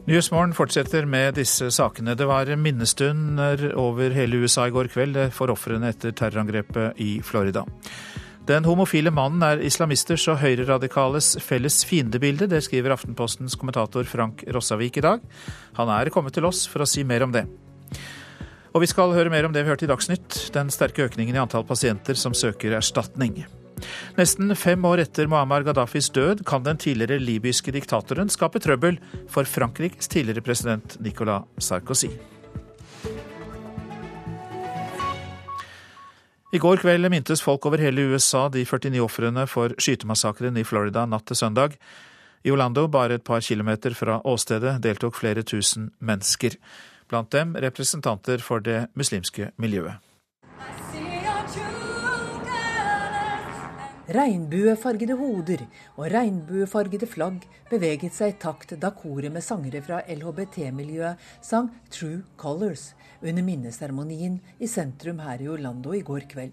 [0.04, 2.12] Nyhetsmorgen fortsetter med disse sakene.
[2.20, 7.64] Det var minnestunder over hele USA i går kveld for ofrene etter terrorangrepet i Florida.
[8.44, 12.50] Den homofile mannen er islamisters og høyreradikales felles fiendebilde.
[12.52, 15.24] Det skriver Aftenpostens kommentator Frank Rossavik i dag.
[15.80, 17.48] Han er kommet til oss for å si mer om det.
[18.76, 21.46] Og vi skal høre mer om det vi hørte i Dagsnytt, den sterke økningen i
[21.48, 23.46] antall pasienter som søker erstatning.
[24.18, 29.00] Nesten fem år etter Muammar Gaddafis død kan den tidligere libyske diktatoren skape trøbbel
[29.32, 32.12] for Frankrikes tidligere president Nicolas Sarkozy.
[36.54, 41.08] I går kveld mintes folk over hele USA de 49 ofrene for skytemassakren i Florida
[41.10, 41.80] natt til søndag.
[42.46, 46.60] I Orlando, bare et par kilometer fra åstedet, deltok flere tusen mennesker.
[47.10, 49.98] Blant dem representanter for det muslimske miljøet.
[54.04, 55.62] Regnbuefargede hoder
[55.96, 62.26] og regnbuefargede flagg beveget seg i takt da koret med sangere fra LHBT-miljøet sang 'True
[62.36, 66.52] Colors' under minneseremonien i sentrum her i Orlando i går kveld.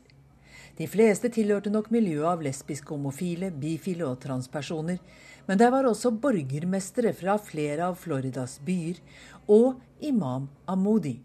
[0.79, 5.03] De fleste tilhørte nok miljøet av lesbiske, homofile, bifile og transpersoner,
[5.49, 9.03] men der var også borgermestere fra flere av Floridas byer
[9.49, 11.19] og imam Amodi.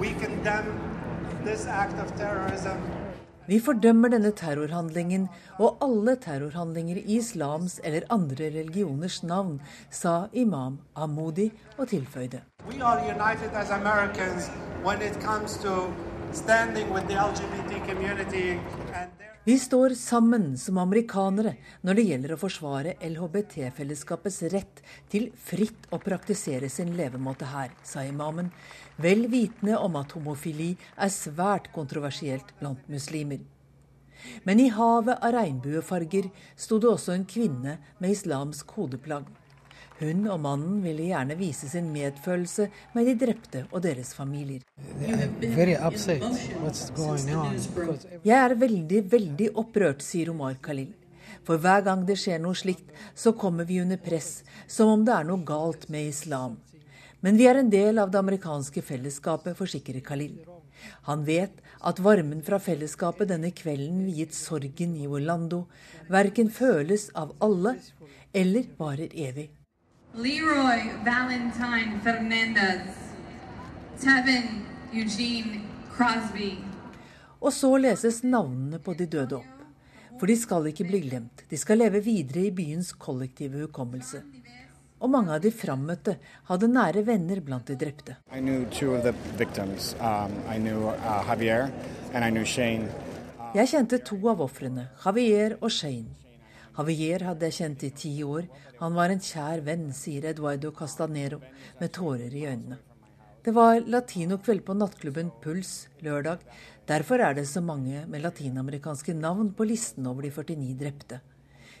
[0.00, 0.72] We condemn
[1.44, 3.05] this act of terrorism
[3.46, 5.28] vi fordømmer denne terrorhandlingen
[5.62, 12.42] og alle terrorhandlinger i islams eller andre religioners navn, sa imam Amodi og tilføyde.
[19.46, 21.52] Vi står sammen som amerikanere
[21.86, 24.82] når det gjelder å forsvare LHBT-fellesskapets rett
[25.12, 28.50] til fritt å praktisere sin levemåte her, sa imamen,
[28.96, 33.40] vel vitende om at homofili er svært kontroversielt blant muslimer.
[34.44, 39.26] Men i havet av regnbuefarger sto det også en kvinne med islamsk hodeplagg.
[39.96, 44.60] Hun og mannen ville gjerne vise sin medfølelse med de drepte og deres familier.
[48.26, 50.92] Jeg er veldig, veldig opprørt, sier Omar Khalil.
[51.46, 55.14] For hver gang det skjer noe slikt, så kommer vi under press, som om det
[55.14, 56.58] er noe galt med islam.
[57.26, 60.36] Men vi er en del av det amerikanske fellesskapet, forsikrer Khalil.
[61.08, 61.56] Han vet
[61.90, 65.64] at varmen fra fellesskapet denne kvelden viet sorgen i Orlando,
[66.06, 67.72] verken føles av alle
[68.30, 69.48] eller varer evig.
[70.14, 72.94] Leroy Valentine Fernandez.
[73.98, 74.62] Tevin
[74.94, 75.64] Eugene
[75.96, 76.52] Crosby.
[77.42, 79.66] Og så leses navnene på de døde opp.
[80.20, 81.42] For de skal ikke bli glemt.
[81.50, 84.22] De skal leve videre i byens kollektive hukommelse
[85.00, 86.16] og mange av de frammøtte
[86.48, 88.16] hadde nære venner blant de drepte.
[88.32, 88.66] Um, uh,
[93.56, 96.12] Jeg kjente to av ofrene, Javier og Shane.
[96.76, 98.48] Javier hadde jeg kjent i ti år.
[98.80, 101.40] Han var en kjær venn, sier Eduardo Castanero
[101.80, 102.76] med tårer i øynene.
[103.46, 106.42] Det var latinokveld på nattklubben Puls lørdag.
[106.88, 111.20] Derfor er det så mange med latinamerikanske navn på listen over de 49 drepte.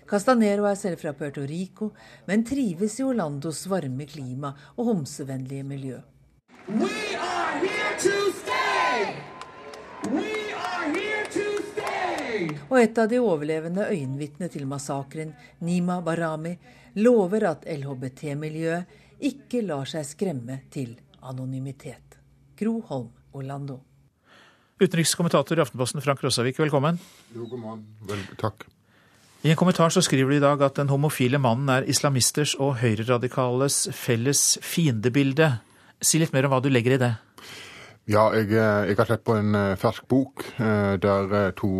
[0.06, 1.90] Castanero er selv fra Puerto Rico,
[2.28, 5.98] men trives i Orlandos varme klima og homsevennlige miljø.
[12.68, 15.34] Og et av de overlevende øyenvitnene til massakren,
[15.66, 16.54] Nima Barami,
[17.02, 22.18] lover at LHBT-miljøet ikke lar seg skremme til anonymitet.
[22.56, 23.80] Gro Holm, Orlando.
[24.76, 27.00] Utenrikskommentator i Aftenposten Frank Rossavik, velkommen.
[27.34, 27.86] Jo, god morgen.
[28.06, 28.68] Vel, takk.
[29.46, 32.80] I en kommentar så skriver du i dag at den homofile mannen er islamisters og
[32.80, 35.52] høyreradikales felles fiendebilde.
[36.02, 37.12] Si litt mer om hva du legger i det.
[38.10, 41.70] Ja, jeg, jeg, har sett på en fersk bok der to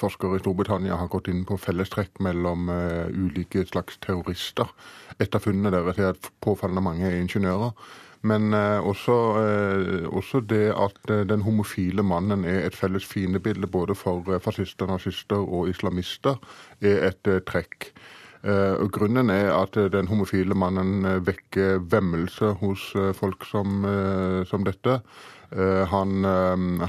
[0.00, 2.72] forskere i Storbritannia har gått inn på fellestrekk mellom
[3.12, 4.72] ulike slags terrorister.
[5.20, 7.76] Et av funnene deres er at påfallende mange er ingeniører.
[8.26, 9.14] Men også,
[10.10, 15.68] også, det at den homofile mannen er et felles fiendebilde både for fascister, nazister og
[15.70, 16.38] islamister,
[16.80, 17.90] er et trekk.
[18.46, 23.86] Og grunnen er at den homofile mannen vekker vemmelse hos folk som,
[24.46, 25.00] som dette.
[25.90, 26.24] Han,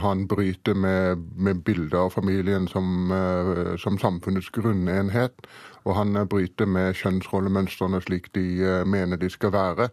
[0.02, 3.10] han, bryter med, med bilder av familien som,
[3.80, 5.50] som, samfunnets grunnenhet.
[5.86, 8.48] Og han bryter med kjønnsrollemønstrene slik de
[8.86, 9.90] mener de skal være.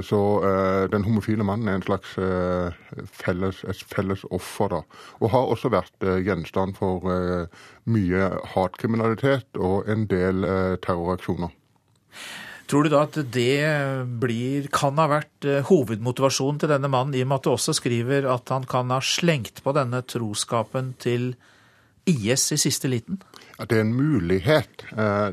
[0.00, 2.72] Så uh, den homofile mannen er en slags uh,
[3.12, 4.80] felles, et felles offer, da.
[5.20, 7.04] Og har også vært uh, gjenstand for
[7.92, 10.46] mye hatkriminalitet og en del
[10.84, 11.52] terroraksjoner.
[12.70, 13.58] Tror du da at det
[14.22, 18.28] blir, kan ha vært hovedmotivasjonen til denne mannen, i og med at du også skriver
[18.30, 21.32] at han kan ha slengt på denne troskapen til
[22.08, 23.20] IS i siste liten?
[23.70, 24.84] Det er en mulighet.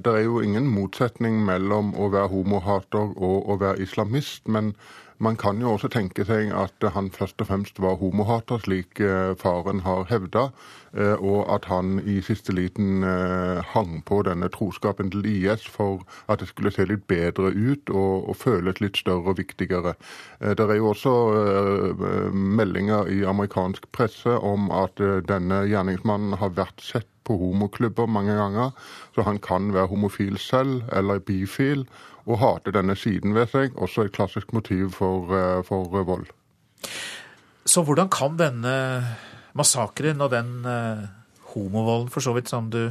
[0.04, 4.46] Det er jo ingen motsetning mellom å være homohater og å være islamist.
[4.48, 4.74] Men
[5.18, 9.02] man kan jo også tenke seg at han først og fremst var homohater, slik
[9.42, 10.46] faren har hevda,
[11.18, 13.04] og at han i siste liten
[13.74, 18.30] hang på denne troskapen til IS for at det skulle se litt bedre ut og,
[18.30, 19.96] og føles litt større og viktigere.
[20.40, 21.16] Det er jo også
[22.32, 28.74] meldinger i amerikansk presse om at denne gjerningsmannen har vært sett på homoklubber mange ganger,
[29.16, 31.86] så han kan være homofil selv eller bifil
[32.26, 33.78] og hate denne siden ved seg.
[33.78, 35.30] Også et klassisk motiv for,
[35.66, 36.28] for vold.
[37.70, 38.76] Så hvordan kan denne
[39.58, 41.06] massakren og den uh,
[41.54, 42.90] homovolden, for så vidt, som du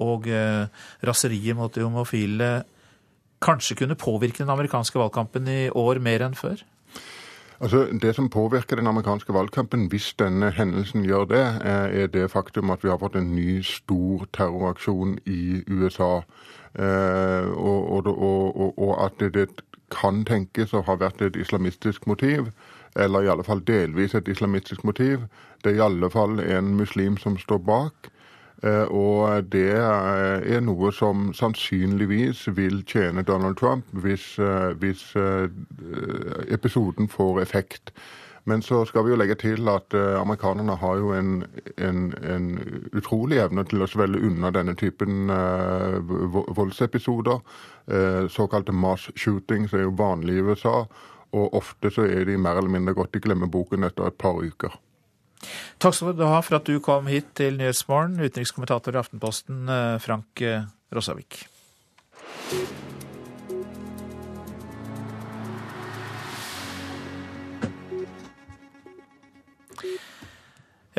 [0.00, 0.64] og eh,
[1.04, 2.50] raseriet mot de homofile
[3.44, 6.62] kanskje kunne påvirke den amerikanske valgkampen i år mer enn før?
[7.60, 12.70] Altså, Det som påvirker den amerikanske valgkampen, hvis denne hendelsen gjør det, er det faktum
[12.70, 16.22] at vi har fått en ny stor terroraksjon i USA.
[16.78, 19.48] Eh, og, og, og, og, at det, det
[19.90, 22.48] kan tenkes å ha vært et islamistisk motiv.
[22.96, 25.26] Eller i alle fall delvis et islamistisk motiv.
[25.64, 28.10] Det er i alle fall en muslim som står bak.
[28.62, 34.34] Og det er noe som sannsynligvis vil tjene Donald Trump hvis,
[34.82, 35.04] hvis
[36.52, 37.94] episoden får effekt.
[38.44, 41.44] Men så skal vi jo legge til at amerikanerne har jo en,
[41.76, 42.46] en, en
[42.96, 45.28] utrolig evne til å svelge unna denne typen
[46.56, 47.40] voldsepisoder.
[48.32, 50.84] Såkalte mass shootings er jo vanlig i USA,
[51.32, 54.72] og ofte så er de mer eller mindre gått i glemmeboken etter et par uker.
[55.80, 59.70] Takk skal du ha for at du kom hit til Nyhetsmorgen, utenrikskommentator i Aftenposten
[60.04, 60.44] Frank
[60.92, 61.44] Rossavik.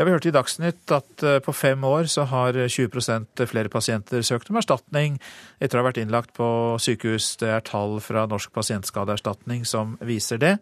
[0.02, 4.50] Ja, Vi hørte i Dagsnytt at på fem år så har 20 flere pasienter søkt
[4.50, 5.20] om erstatning
[5.60, 6.48] etter å ha vært innlagt på
[6.82, 7.36] sykehus.
[7.38, 10.56] Det er tall fra Norsk pasientskadeerstatning som viser det.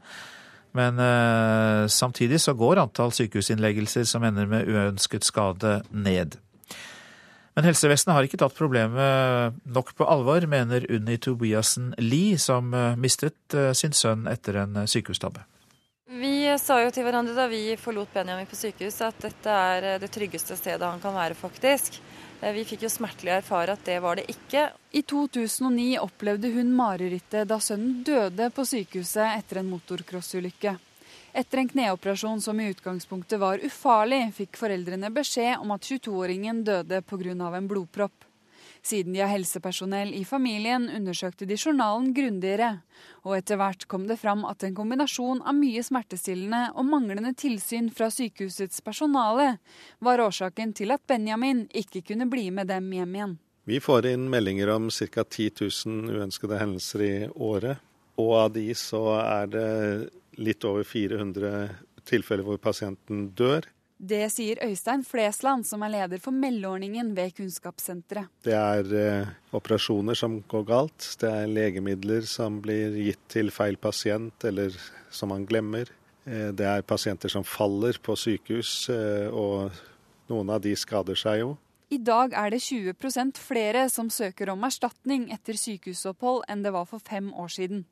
[0.78, 6.38] Men eh, samtidig så går antall sykehusinnleggelser som ender med uønsket skade, ned.
[7.58, 12.70] Men helsevesenet har ikke tatt problemet nok på alvor, mener Unni Tobiassen Lie, som
[13.02, 15.44] mistet sin sønn etter en sykehustabbe.
[16.10, 20.10] Vi sa jo til hverandre da vi forlot Benjamin på sykehus at dette er det
[20.14, 22.00] tryggeste stedet han kan være, faktisk.
[22.40, 24.70] Vi fikk jo smertelig erfare at det var det ikke.
[24.96, 30.78] I 2009 opplevde hun marerittet da sønnen døde på sykehuset etter en motorcrossulykke.
[31.36, 37.02] Etter en kneoperasjon som i utgangspunktet var ufarlig, fikk foreldrene beskjed om at 22-åringen døde
[37.02, 37.36] pga.
[37.58, 38.29] en blodpropp.
[38.86, 42.70] Siden de har helsepersonell i familien, undersøkte de journalen grundigere.
[43.28, 47.92] Og etter hvert kom det fram at en kombinasjon av mye smertestillende og manglende tilsyn
[47.92, 49.58] fra sykehusets personale
[50.04, 53.38] var årsaken til at Benjamin ikke kunne bli med dem hjem igjen.
[53.70, 55.24] Vi får inn meldinger om ca.
[55.24, 55.52] 10
[55.86, 57.84] 000 uønskede hendelser i året.
[58.20, 59.68] Og av de så er det
[60.40, 61.68] litt over 400
[62.10, 63.68] tilfeller hvor pasienten dør.
[64.00, 68.30] Det sier Øystein Flesland, som er leder for meldeordningen ved Kunnskapssenteret.
[68.48, 71.08] Det er eh, operasjoner som går galt.
[71.20, 74.72] Det er legemidler som blir gitt til feil pasient, eller
[75.12, 75.92] som man glemmer.
[76.24, 79.76] Eh, det er pasienter som faller på sykehus, eh, og
[80.32, 81.58] noen av de skader seg jo.
[81.92, 86.88] I dag er det 20% flere som søker om erstatning etter sykehusopphold enn det var
[86.88, 87.84] for fem år siden.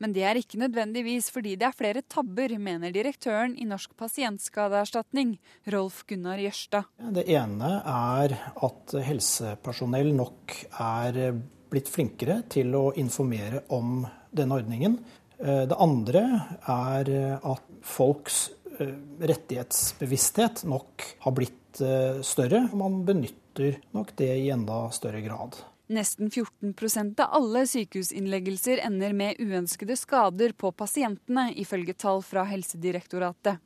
[0.00, 5.36] Men det er ikke nødvendigvis fordi det er flere tabber, mener direktøren i Norsk pasientskadeerstatning,
[5.72, 6.88] Rolf Gunnar Jørstad.
[7.14, 11.22] Det ene er at helsepersonell nok er
[11.70, 14.02] blitt flinkere til å informere om
[14.34, 14.98] denne ordningen.
[15.40, 16.22] Det andre
[16.68, 18.92] er at folks eh,
[19.30, 22.66] rettighetsbevissthet nok har blitt eh, større.
[22.76, 25.56] Man benytter nok det i enda større grad.
[25.90, 33.58] Nesten 14% av alle sykehusinnleggelser ender med uønskede skader på pasientene, ifølge tall fra Helsedirektoratet.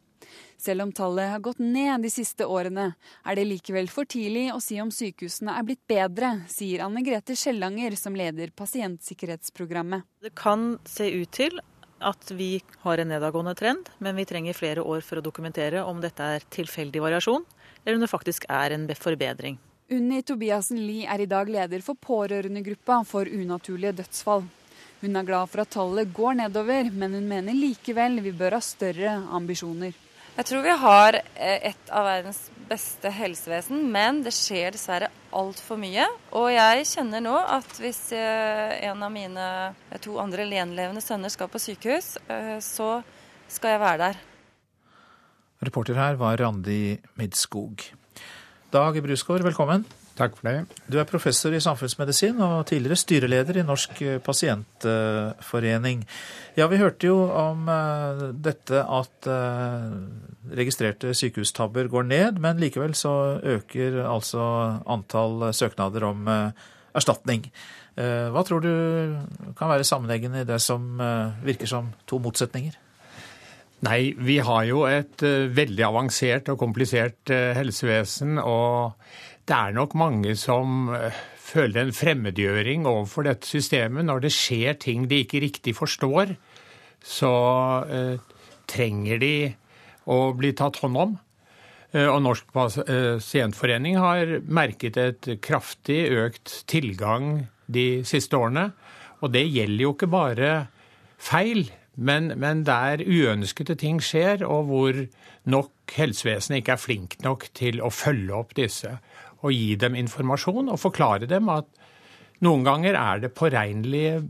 [0.56, 2.94] Selv om tallet har gått ned de siste årene,
[3.28, 7.36] er det likevel for tidlig å si om sykehusene er blitt bedre, sier Anne Grete
[7.36, 10.08] Skjellanger, som leder pasientsikkerhetsprogrammet.
[10.24, 11.60] Det kan se ut til
[12.04, 12.56] at vi
[12.86, 16.48] har en nedadgående trend, men vi trenger flere år for å dokumentere om dette er
[16.56, 17.44] tilfeldig variasjon,
[17.84, 19.60] eller om det faktisk er en forbedring.
[19.92, 24.46] Unni Tobiassen Lie er i dag leder for pårørendegruppa for unaturlige dødsfall.
[25.02, 28.60] Hun er glad for at tallet går nedover, men hun mener likevel vi bør ha
[28.64, 29.92] større ambisjoner.
[30.34, 35.78] Jeg tror vi har eh, et av verdens beste helsevesen, men det skjer dessverre altfor
[35.78, 36.06] mye.
[36.34, 39.48] Og jeg kjenner nå at hvis eh, en av mine
[40.02, 42.96] to andre gjenlevende sønner skal på sykehus, eh, så
[43.52, 44.24] skal jeg være der.
[45.68, 47.84] Reporter her var Randi Midskog.
[48.74, 49.84] Dag Brusgaard, velkommen.
[50.18, 50.80] Takk for det.
[50.90, 56.02] Du er professor i samfunnsmedisin og tidligere styreleder i Norsk pasientforening.
[56.58, 59.86] Ja, vi hørte jo om eh, dette at eh,
[60.58, 63.14] registrerte sykehustabber går ned, men likevel så
[63.54, 64.42] øker altså
[64.90, 66.66] antall søknader om eh,
[66.98, 67.46] erstatning.
[67.94, 68.70] Hva tror du
[69.54, 70.98] kan være sammenhengen i det som
[71.46, 72.74] virker som to motsetninger?
[73.84, 78.38] Nei, vi har jo et uh, veldig avansert og komplisert uh, helsevesen.
[78.40, 78.94] Og
[79.44, 81.10] det er nok mange som uh,
[81.44, 84.06] føler en fremmedgjøring overfor dette systemet.
[84.08, 86.32] Når det skjer ting de ikke riktig forstår,
[87.04, 87.30] så
[88.70, 89.34] trenger de
[90.08, 91.12] å bli tatt hånd om.
[92.00, 98.70] Og Norsk pasientforening har merket et kraftig økt tilgang de siste årene.
[99.20, 100.54] Og det gjelder jo ikke bare
[101.20, 105.00] feil men, men, der uønskede ting skjer, og hvor
[105.50, 108.96] nok helsevesenet ikke er flink nok til å følge opp disse
[109.44, 111.68] og gi dem informasjon og forklare dem at
[112.44, 114.22] noen ganger er det påregnelige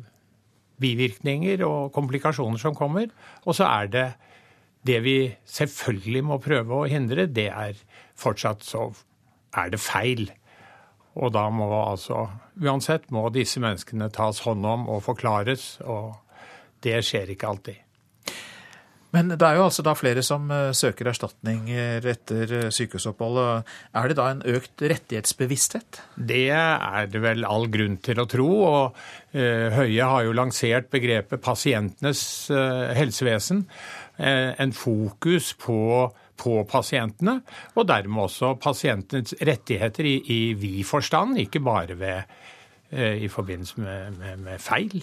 [0.83, 3.09] bivirkninger og komplikasjoner som kommer,
[3.47, 4.07] og så er det
[4.85, 7.79] det vi selvfølgelig må prøve å hindre, det er
[8.21, 8.91] fortsatt så
[9.57, 10.27] er det feil.
[11.15, 15.81] Og da må altså Uansett må disse menneskene tas hånd om og forklares.
[15.81, 16.13] og
[16.85, 17.85] det skjer ikke alltid.
[19.15, 23.39] Men det er jo altså da flere som eh, søker erstatninger etter eh, sykehusopphold.
[23.95, 26.01] Er det da en økt rettighetsbevissthet?
[26.19, 28.49] Det er det vel all grunn til å tro.
[28.67, 28.99] og
[29.37, 32.25] uh, Høie har jo lansert begrepet pasientenes
[32.99, 33.65] helsevesen.
[34.15, 35.79] En fokus på,
[36.39, 37.41] på, pasientene,
[37.75, 42.37] og dermed også pasientenes rettigheter i, i vid forstand, ikke bare ved,
[42.95, 45.03] i forbindelse med, med, med feil.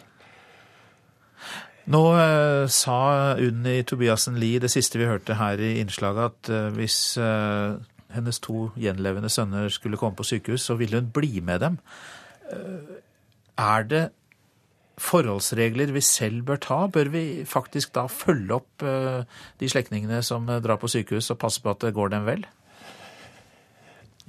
[1.89, 6.69] Nå eh, sa Unni Tobiassen Lie det siste vi hørte her i innslaget, at eh,
[6.77, 7.79] hvis eh,
[8.15, 11.77] hennes to gjenlevende sønner skulle komme på sykehus, så ville hun bli med dem.
[12.51, 12.97] Eh,
[13.61, 14.05] er det
[15.01, 16.79] forholdsregler vi selv bør ta?
[16.87, 19.23] Bør vi faktisk da følge opp eh,
[19.59, 22.45] de slektningene som eh, drar på sykehus, og passe på at det går dem vel?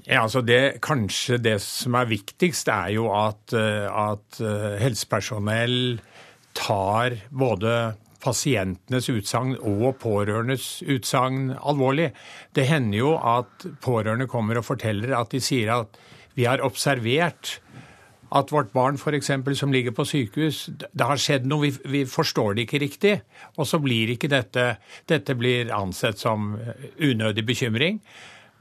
[0.06, 4.40] Ja, altså det, Kanskje det som er viktigst, er jo at, at
[4.80, 6.00] helsepersonell
[6.56, 12.12] tar både pasientenes utsagn og pårørendes utsagn alvorlig.
[12.54, 15.98] Det hender jo at pårørende kommer og forteller at de sier at
[16.38, 17.58] vi har observert
[18.32, 19.30] at vårt barn f.eks.
[19.58, 23.14] som ligger på sykehus, det har skjedd noe, vi, vi, forstår det ikke riktig.
[23.60, 24.76] Og så blir ikke dette
[25.08, 26.54] Dette blir ansett som
[26.96, 28.00] unødig bekymring.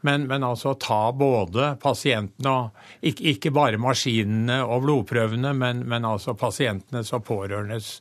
[0.08, 6.08] Men, men altså ta både pasientene og ikke, ikke, bare maskinene og blodprøvene, men, men
[6.10, 7.92] altså pasientenes og pårørendes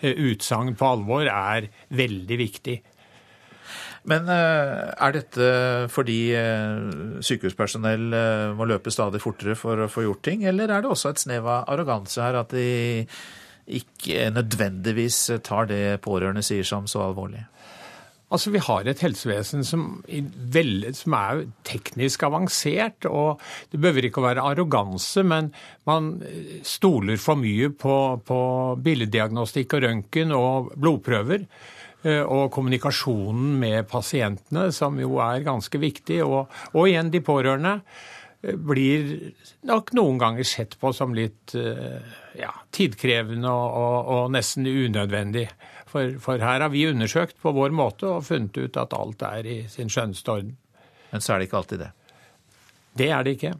[0.00, 2.78] eh, utsagn på alvor er veldig viktig.
[4.08, 5.44] Men er dette
[5.94, 6.16] fordi
[7.22, 8.08] sykehuspersonell
[8.58, 11.46] må løpe stadig fortere for å få gjort ting, eller er det også et snev
[11.46, 13.04] av arroganse her, at de
[13.78, 17.44] ikke nødvendigvis tar det pårørende sier som så alvorlig?
[18.32, 19.82] Altså, Vi har et helsevesen som,
[20.96, 23.04] som, er teknisk avansert.
[23.04, 25.52] og Det behøver ikke å være arroganse, men
[25.88, 26.14] man
[26.64, 28.40] stoler for mye på, på
[28.80, 31.46] billeddiagnostikk og røntgen og blodprøver.
[32.02, 36.18] Eh, og kommunikasjonen med pasientene, som jo er ganske viktig.
[36.26, 37.76] Og, og igjen de pårørende
[38.42, 39.12] eh, blir
[39.68, 42.00] nok noen ganger sett på som litt eh,
[42.40, 45.46] ja, tidkrevende og, og, og nesten unødvendig.
[45.92, 49.48] For, for, her har vi undersøkt på vår måte og funnet ut at alt er
[49.48, 50.54] i sin skjønneste orden.
[51.12, 51.90] Men så er det ikke alltid det?
[52.96, 53.52] Det er det ikke.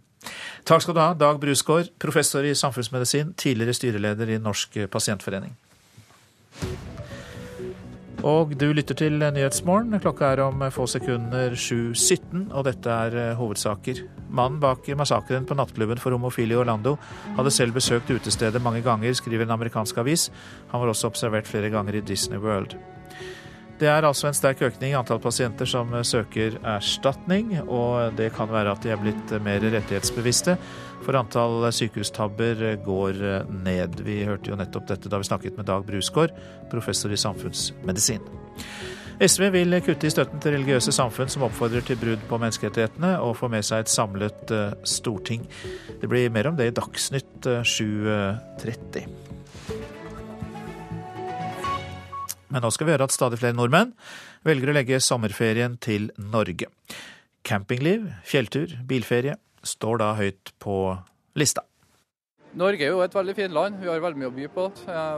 [0.68, 5.57] Takk skal du ha, Dag Brusgaard, professor i samfunnsmedisin, tidligere styreleder i Norsk pasientforening.
[8.23, 9.97] Og du lytter til Nyhetsmorgen.
[9.99, 14.05] Klokka er om få sekunder 7.17, og dette er eh, hovedsaker.
[14.31, 16.95] Mannen bak massakren på nattklubben for homofile i Orlando
[17.37, 20.31] hadde selv besøkt utestedet mange ganger, skriver en amerikansk avis.
[20.70, 22.79] Han var også observert flere ganger i Disney World.
[23.81, 28.51] Det er altså en sterk økning i antall pasienter som søker erstatning, og det kan
[28.53, 30.57] være at de er blitt mer rettighetsbevisste,
[31.03, 33.18] for antall sykehustabber går
[33.64, 34.05] ned.
[34.07, 36.37] Vi hørte jo nettopp dette da vi snakket med Dag Brusgaard,
[36.70, 38.23] professor i samfunnsmedisin.
[39.23, 43.37] SV vil kutte i støtten til religiøse samfunn som oppfordrer til brudd på menneskerettighetene, og
[43.39, 45.45] få med seg et samlet eh, storting.
[46.01, 49.22] Det blir mer om det i Dagsnytt 7.30.
[52.53, 53.94] Men nå skal vi høre at stadig flere nordmenn
[54.46, 56.68] velger å legge sommerferien til Norge.
[57.48, 60.78] Campingliv, fjelltur, bilferie står da høyt på
[61.38, 61.64] lista.
[62.53, 63.78] Norge er jo et veldig fint land.
[63.80, 64.64] Vi har veldig mye å by på.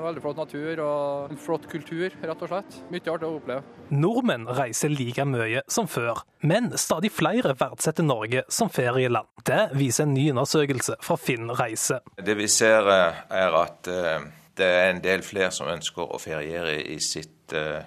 [0.05, 2.76] Veldig flott natur og en flott kultur, rett og slett.
[2.95, 3.64] Mye artig å oppleve.
[3.91, 9.26] Nordmenn reiser like mye som før, men stadig flere verdsetter Norge som ferieland.
[9.43, 11.99] Det viser en ny undersøkelse fra Finn reise.
[12.22, 16.77] Det vi ser er at eh, det er en del flere som ønsker å feriere
[16.83, 17.83] i sitt uh,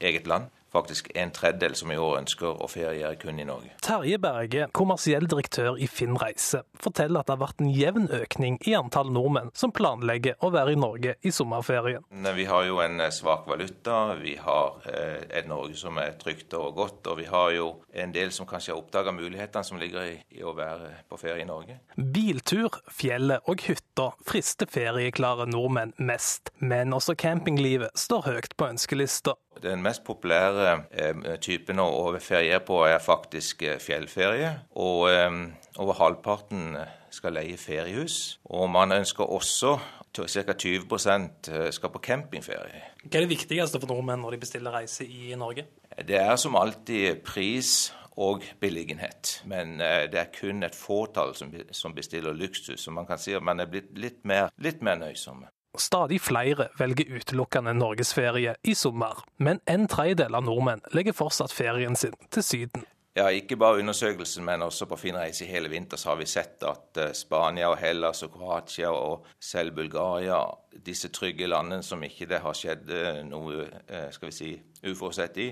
[0.00, 3.72] eget land faktisk en tredjedel som i år ønsker å feriere kun i Norge.
[3.84, 8.58] Terje Berge, kommersiell direktør i Finn Reise, forteller at det har vært en jevn økning
[8.68, 12.04] i antall nordmenn som planlegger å være i Norge i sommerferien.
[12.36, 16.54] Vi har jo en eh, svak valuta, vi har eh, et Norge som er trygt
[16.58, 20.04] og godt, og vi har jo en del som kanskje har oppdaga mulighetene som ligger
[20.04, 21.78] i, i, å være på ferie i Norge.
[21.96, 29.36] Biltur, fjellet og hytta frister ferieklare nordmenn mest, men også campinglivet står høyt på ønskelista.
[29.62, 34.52] Den mest populære eh, typen å feriere på er faktisk eh, fjellferie.
[34.76, 35.38] Og eh,
[35.80, 36.76] over halvparten
[37.12, 38.38] skal leie feriehus.
[38.52, 39.76] Og man ønsker også
[40.16, 40.54] ca.
[40.56, 42.82] 20% skal på campingferie.
[43.04, 45.66] Hva er det viktigste for nordmenn når de bestiller reise i Norge?
[46.08, 49.42] Det er som alltid pris og beliggenhet.
[49.44, 52.80] Men det er kun et fåtall som bestiller luksus.
[52.80, 55.52] Så man kan si at man er blitt litt mer, litt mer nøysomme.
[55.78, 61.96] Stadig flere velger utelukkende norgesferie i sommer, men en tredjedel av nordmenn legger fortsatt ferien
[61.96, 62.86] sin til Syden.
[63.16, 66.60] Ja, Ikke bare undersøkelsen, men også på Finnreise i hele vinter så har vi sett
[66.68, 70.42] at eh, Spania og Hellas og Kroatia og selv Bulgaria,
[70.86, 74.52] disse trygge landene som ikke det har skjedd eh, noe eh, skal vi si,
[74.84, 75.48] uforutsett i,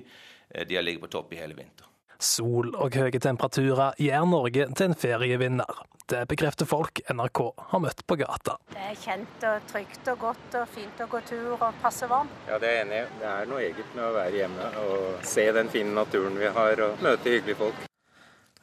[0.69, 1.89] de har ligget på topp i hele vinter.
[2.19, 5.83] Sol og høye temperaturer gjør Norge til en ferievinner.
[6.05, 7.41] Det bekrefter folk NRK
[7.71, 8.59] har møtt på gata.
[8.75, 12.29] Det er kjent og trygt og godt og fint å gå tur og passe varm.
[12.45, 13.07] Ja, det er jeg enig i.
[13.23, 16.85] Det er noe eget med å være hjemme og se den fine naturen vi har
[16.85, 17.83] og møte hyggelige folk.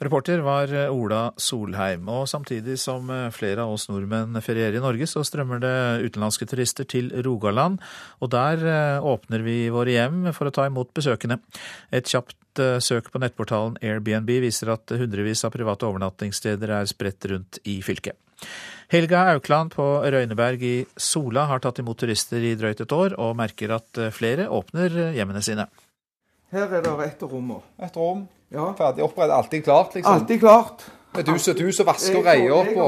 [0.02, 2.08] Reporter var Ola Solheim.
[2.10, 5.74] Og samtidig som flere av oss nordmenn ferierer i Norge, så strømmer det
[6.08, 7.78] utenlandske turister til Rogaland.
[8.22, 11.38] Og der eh, åpner vi våre hjem for å ta imot besøkende.
[11.93, 17.30] Et kjapt eh, søk på nettportalen Airbnb viser at hundrevis av private overnattingssteder er spredt
[17.32, 18.18] rundt i fylket.
[18.91, 23.38] Helga Aukland på Røyneberg i Sola har tatt imot turister i drøyt et år, og
[23.39, 25.70] merker at flere åpner hjemmene sine.
[26.52, 27.54] Her er det ett rom.
[27.80, 28.74] Et rom ja.
[28.78, 30.14] Ferdig opprettet, alltid klart, liksom?
[30.14, 30.84] Alltid klart.
[31.20, 32.88] Et hus og et hus å vaske og reie opp på?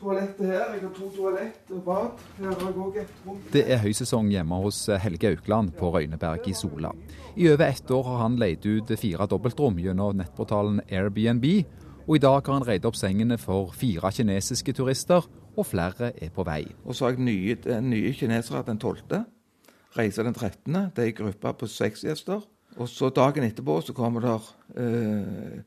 [0.00, 0.72] Toalettet her.
[0.74, 2.24] Jeg har to toalett og bad.
[2.38, 3.38] Her har jeg òg et rom.
[3.54, 6.90] Det er høysesong hjemme hos Helge Aukland på Røyneberg i Sola.
[7.36, 11.44] I over ett år har han leid ut fire dobbeltrom gjennom nettportalen Airbnb.
[12.06, 15.26] Og i dag har han reid opp sengene for fire kinesiske turister,
[15.56, 16.60] og flere er på vei.
[16.84, 19.24] Og så har jeg nye, nye kinesere den 12.
[19.98, 20.78] Reiser den 13.
[20.94, 22.46] Det er ei gruppe på seks gjester.
[22.76, 24.38] Og så dagen etterpå så kommer det
[24.84, 25.58] øh,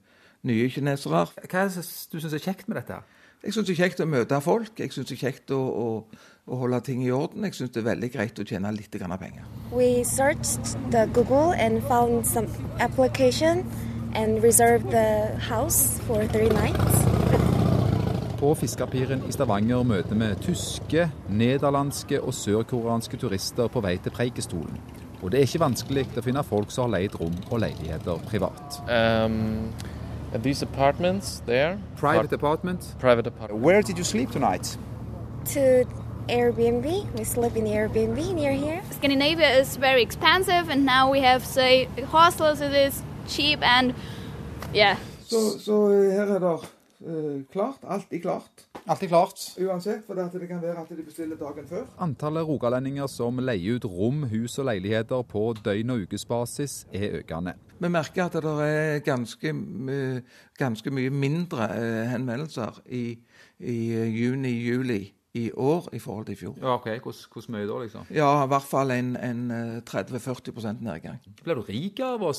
[0.47, 1.26] nye kinesere.
[1.36, 3.01] Hva er det du syns er kjekt med dette?
[3.43, 4.80] Jeg syns det er kjekt å møte folk.
[4.80, 5.88] Jeg syns det er kjekt å, å,
[6.47, 7.43] å, holde ting i orden.
[7.43, 9.43] Jeg syns det er veldig greit å tjene litt penger.
[9.71, 12.47] We searched the Google and found some
[12.79, 13.65] application
[14.15, 17.03] and reserved the house for three nights.
[18.39, 24.77] På Fiskerpiren i Stavanger møter vi tyske, nederlandske og sørkoreanske turister på vei til Preikestolen.
[25.23, 28.77] Og det er ikke vanskelig å finne folk som har leid rom og leiligheter privat.
[28.85, 29.73] Um,
[30.43, 31.79] these apartments there.
[31.95, 32.93] Private apartment.
[32.99, 33.65] Private apartments.
[33.65, 34.77] Where did you sleep tonight?
[35.55, 36.86] To Airbnb.
[37.17, 38.82] We sleep in Airbnb near here.
[38.91, 42.61] Scandinavia is very expensive, and now we have say hostels.
[42.61, 43.93] It is cheap and
[44.73, 44.97] yeah.
[45.28, 46.59] Så, så her er det
[47.07, 47.80] uh, klart.
[47.84, 48.67] Alltid klart.
[48.88, 49.39] Alltid klart.
[49.59, 51.84] Uansett, for det kan være at de bestiller dagen før.
[51.99, 57.53] Antallet rogalendinger som leier ut rom, hus og leiligheter på døgn- og ukesbasis er økende.
[57.80, 59.53] Vi merker at det er ganske,
[60.57, 63.17] ganske mye mindre eh, henvendelser i,
[63.59, 63.78] i
[64.21, 66.55] juni-juli i år i forhold til i fjor.
[66.61, 66.88] Ja, ok.
[67.03, 68.07] Hvor mye da, liksom?
[68.13, 69.43] Ja, i hvert fall en, en
[69.89, 71.19] 30-40% nedgang.
[71.43, 72.34] Blir du rik av å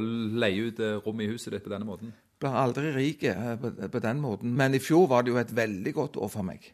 [0.00, 2.14] leie ut rom i huset ditt på denne måten?
[2.40, 3.26] Blir aldri rik
[3.60, 4.54] på, på, den måten.
[4.56, 6.70] Men i fjor var det jo et veldig godt år for meg.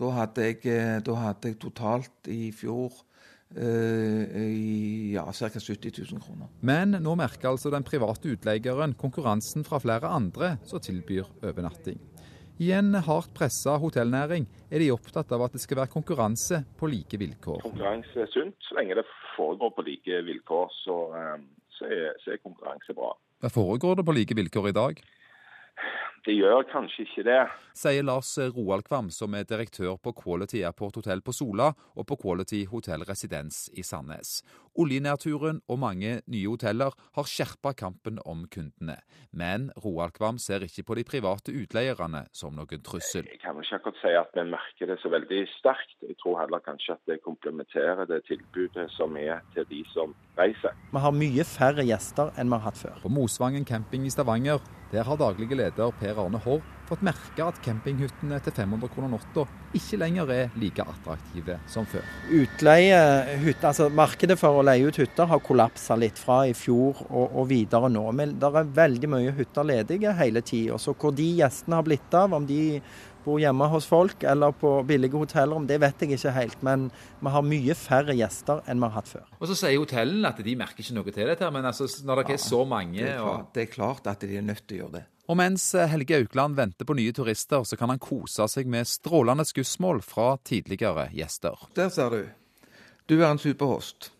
[0.00, 0.62] Da hadde jeg,
[1.06, 3.04] da hadde jeg totalt i fjor
[3.52, 5.48] Uh, ja, ca.
[5.60, 6.48] 70 000 kroner.
[6.64, 12.00] Men nå merker altså den private utleieren konkurransen fra flere andre som tilbyr overnatting.
[12.62, 16.90] I en hardt pressa hotellnæring er de opptatt av at det skal være konkurranse på
[16.92, 17.62] like vilkår.
[17.64, 18.54] Konkurranse er sunt.
[18.62, 21.40] Så lenge det foregår på like vilkår, så, uh,
[21.78, 23.10] så, er, så er konkurranse bra.
[23.50, 25.02] Foregår det på like vilkår i dag?
[26.22, 27.40] Det gjør kanskje ikke det.
[27.74, 32.20] Sier Lars Roald Kvam, som er direktør på Quality Airport Hotel på Sola og på
[32.22, 34.44] Quality Hotel Residens i Sandnes.
[34.72, 38.96] Oljenedturen og mange nye hoteller har skjerpa kampen om kundene.
[39.36, 43.28] Men Roald Kvam ser ikke på de private utleierne som noen trussel.
[43.28, 45.96] Jeg kan ikke akkurat si at vi merker det så veldig sterkt.
[46.00, 50.76] Jeg tror heller kanskje at det komplementerer det tilbudet som er til de som reiser.
[50.92, 52.96] Vi har mye færre gjester enn vi har hatt før.
[53.04, 57.60] På Mosvangen camping i Stavanger der har daglige leder Per Arne Haarr fått merke at
[57.64, 62.04] campinghyttene til 500 kroner natta ikke lenger er like attraktive som før.
[62.28, 67.24] Utleiehytter, altså Markedet for å leie ut hytter har kollapsa litt fra i fjor og,
[67.26, 68.04] og, videre nå.
[68.16, 70.78] Men det er veldig mye hytter ledige hele tida.
[70.80, 72.60] Så hvor de gjestene har blitt av, om de
[73.24, 76.62] bor hjemme hos folk eller på billige hoteller, det vet jeg ikke helt.
[76.66, 76.88] Men
[77.20, 79.26] vi har mye færre gjester enn vi har hatt før.
[79.38, 82.28] Og Så sier hotellene at de merker ikke noe til dette, men altså, når det
[82.28, 83.50] ja, er så mange det er, klart, og...
[83.54, 85.04] det er klart at de er nødt til å gjøre det.
[85.30, 88.88] Og mens eh, Helge Aukland venter på nye turister, så kan han kose seg med
[88.90, 91.68] strålende skussmål fra tidligere gjester.
[91.78, 92.24] Der ser du.
[93.08, 94.10] Du er en superhost.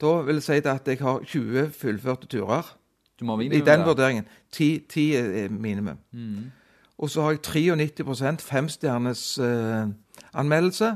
[0.00, 2.68] Da vil jeg si at jeg har 20 fullførte turer.
[3.16, 4.26] I den vurderingen.
[4.52, 5.96] 10 er minimum.
[6.12, 6.52] Mm.
[6.96, 9.88] Og så har jeg 93% femstjernes uh,
[10.32, 10.94] anmeldelse.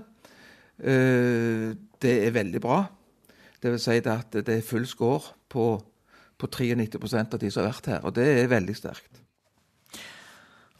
[0.80, 2.80] Eh, det er veldig bra.
[3.61, 5.74] Det vil si at det er full score på,
[6.40, 9.20] på 93% av de som har vært her, og det er veldig sterkt.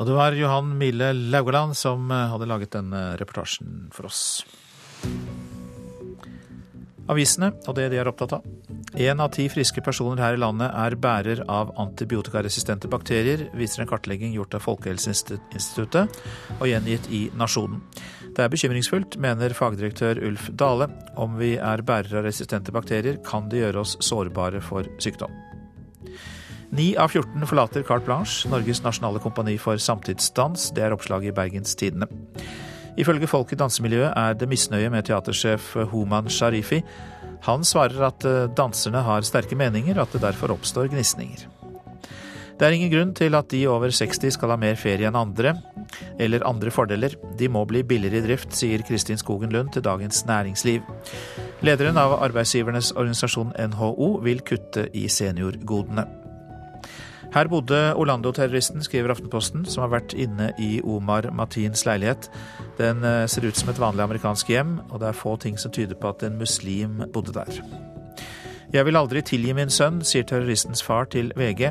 [0.01, 4.23] Og det var Johan Mille Laugaland som eh, hadde laget denne reportasjen for oss.
[7.11, 8.47] Avisene og det de er opptatt av.
[8.99, 13.91] Én av ti friske personer her i landet er bærer av antibiotikaresistente bakterier, viser en
[13.91, 16.19] kartlegging gjort av Folkehelseinstituttet
[16.59, 17.83] og gjengitt i Nasjonen.
[18.35, 20.91] Det er bekymringsfullt, mener fagdirektør Ulf Dale.
[21.19, 25.35] Om vi er bærere av resistente bakterier, kan det gjøre oss sårbare for sykdom.
[26.71, 30.69] Ni av 14 forlater Carte Blanche, Norges nasjonale kompani for samtidsdans.
[30.77, 32.07] Det er oppslaget i Bergens Tidende.
[33.01, 36.83] Ifølge folk i dansemiljøet er det misnøye med teatersjef Homan Sharifi.
[37.47, 41.47] Han svarer at eh, danserne har sterke meninger, og at det derfor oppstår gnisninger.
[42.61, 45.55] Det er ingen grunn til at de over 60 skal ha mer ferie enn andre,
[46.21, 47.17] eller andre fordeler.
[47.41, 50.85] De må bli billigere i drift, sier Kristin Skogen Lund til Dagens Næringsliv.
[51.65, 56.05] Lederen av arbeidsgivernes organisasjon NHO vil kutte i seniorgodene.
[57.31, 62.27] Her bodde Orlando-terroristen, skriver Aftenposten, som har vært inne i Omar Matins leilighet.
[62.81, 65.71] Den eh, ser ut som et vanlig amerikansk hjem, og det er få ting som
[65.71, 67.61] tyder på at en muslim bodde der.
[68.75, 71.71] Jeg vil aldri tilgi min sønn, sier terroristens far til VG.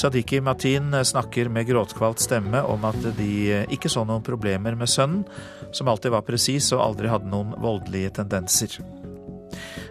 [0.00, 5.24] Sadiqi Matin snakker med gråtkvalt stemme om at de ikke så noen problemer med sønnen,
[5.76, 8.80] som alltid var presis og aldri hadde noen voldelige tendenser.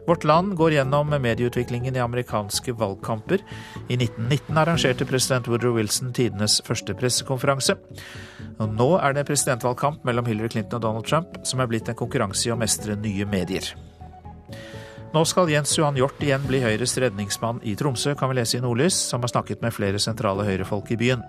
[0.06, 3.42] Vårt Land går gjennom medieutviklingen i amerikanske valgkamper.
[3.88, 7.78] I 1919 arrangerte president Woodrow Wilson tidenes første pressekonferanse.
[8.62, 11.98] Og nå er det presidentvalgkamp mellom Hillary Clinton og Donald Trump, som er blitt en
[11.98, 13.74] konkurranse i å mestre nye medier.
[15.16, 18.62] Nå skal Jens Johan Hjort igjen bli Høyres redningsmann i Tromsø, kan vi lese i
[18.62, 21.24] Nordlys, som har snakket med flere sentrale høyrefolk i byen.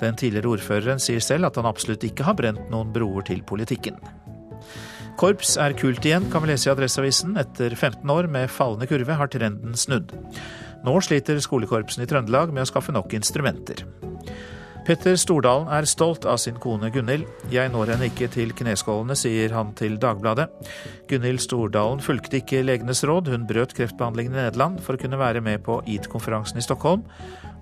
[0.00, 4.00] Den tidligere ordføreren sier selv at han absolutt ikke har brent noen broer til politikken.
[5.20, 7.36] Korps er kult igjen, kan vi lese i Adresseavisen.
[7.40, 10.14] Etter 15 år med fallende kurve har trenden snudd.
[10.82, 13.84] Nå sliter skolekorpsene i Trøndelag med å skaffe nok instrumenter.
[14.82, 17.28] Petter Stordalen er stolt av sin kone Gunhild.
[17.54, 20.48] Jeg når henne ikke til kneskålene, sier han til Dagbladet.
[21.10, 25.44] Gunhild Stordalen fulgte ikke legenes råd, hun brøt kreftbehandlingen i Nederland for å kunne være
[25.44, 27.06] med på EAT-konferansen i Stockholm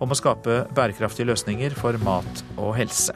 [0.00, 3.12] om å skape bærekraftige løsninger for mat og helse.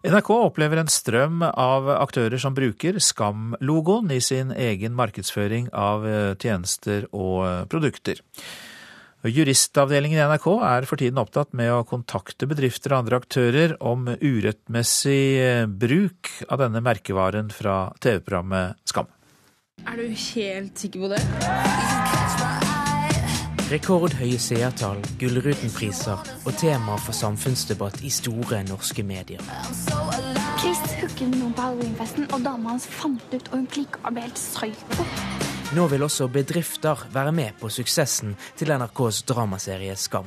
[0.00, 6.32] NRK opplever en strøm av aktører som bruker Skam-logoen i sin egen markedsføring av eh,
[6.40, 8.22] tjenester og eh, produkter.
[9.28, 14.08] Juristavdelingen i NRK er for tiden opptatt med å kontakte bedrifter og andre aktører om
[14.08, 19.12] urettmessig eh, bruk av denne merkevaren fra TV-programmet Skam.
[19.84, 21.99] Er du helt sikker på det?
[23.70, 29.44] Rekordhøye seertall, Gullruten-priser og tema for samfunnsdebatt i store norske medier.
[30.58, 34.26] Chris hooket noen på halloweenfesten, og dama hans fant ut, og hun klikka og ble
[34.26, 35.06] helt psyko.
[35.78, 40.26] Nå vil også bedrifter være med på suksessen til NRKs dramaserie Skam.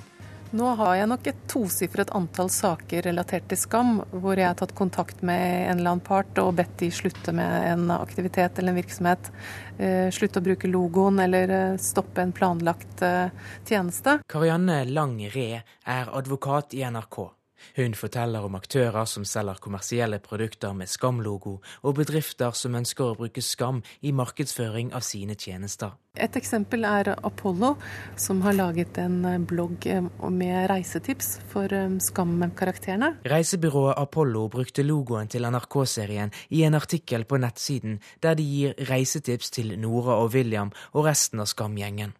[0.53, 4.75] Nå har jeg nok et tosifret antall saker relatert til skam, hvor jeg har tatt
[4.77, 8.77] kontakt med en eller annen part og bedt de slutte med en aktivitet eller en
[8.77, 9.31] virksomhet.
[9.81, 13.33] Eh, slutte å bruke logoen eller eh, stoppe en planlagt eh,
[13.65, 14.19] tjeneste.
[14.29, 17.23] Karianne Lang Re er advokat i NRK.
[17.77, 23.17] Hun forteller om aktører som selger kommersielle produkter med Skam-logo, og bedrifter som ønsker å
[23.19, 25.97] bruke Skam i markedsføring av sine tjenester.
[26.13, 27.71] Et eksempel er Apollo,
[28.21, 33.15] som har laget en blogg eh, med reisetips for eh, Skam-karakterene.
[33.25, 39.49] Reisebyrået Apollo brukte logoen til NRK-serien i en artikkel på nettsiden, der de gir reisetips
[39.57, 42.13] til Nora og William og resten av Skam-gjengen.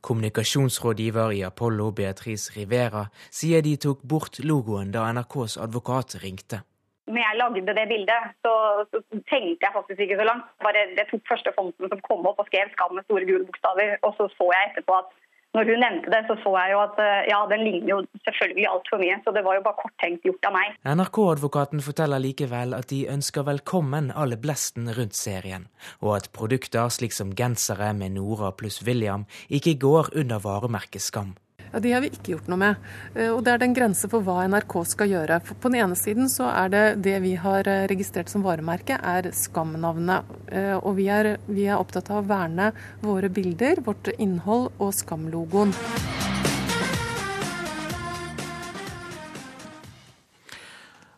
[0.00, 6.62] Kommunikasjonsrådgiver i Apollo, Beatrice Rivera, sier de tok bort logoen da NRKs advokat ringte.
[7.10, 8.52] Når jeg lagde det bildet, så,
[8.90, 8.98] så,
[9.30, 10.46] tenkte jeg faktisk ikke så langt.
[10.62, 13.98] Bare det tok første fonten som kom opp og skrev 'Skam' med store gule bokstaver.
[14.06, 15.10] Og så så jeg etterpå at
[15.52, 18.68] når hun nevnte det, så så jeg jo at eh, ja, den ligner jo selvfølgelig
[18.70, 19.18] altfor mye.
[19.24, 20.78] Så det var jo bare korttenkt gjort av meg.
[20.88, 25.68] NRK-advokaten forteller likevel at de ønsker velkommen alle blesten rundt serien,
[26.00, 31.36] og at produkter slik som gensere med Nora pluss William ikke går under varemerket Skam.
[31.72, 32.88] Ja, De har vi ikke gjort noe med.
[33.14, 35.40] Eh, og Det er den grense for hva NRK skal gjøre.
[35.46, 38.98] For på den ene siden så er det det vi har eh, registrert som varemerke,
[39.00, 40.28] er Skam-navnet.
[40.52, 44.92] Eh, og vi er, vi er opptatt av å verne våre bilder, vårt innhold og
[44.92, 45.72] Skam-logoen.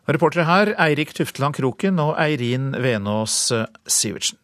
[0.05, 3.49] Reportere her Eirik Tufteland Kroken og Eirin Venås
[3.89, 4.37] Sivertsen.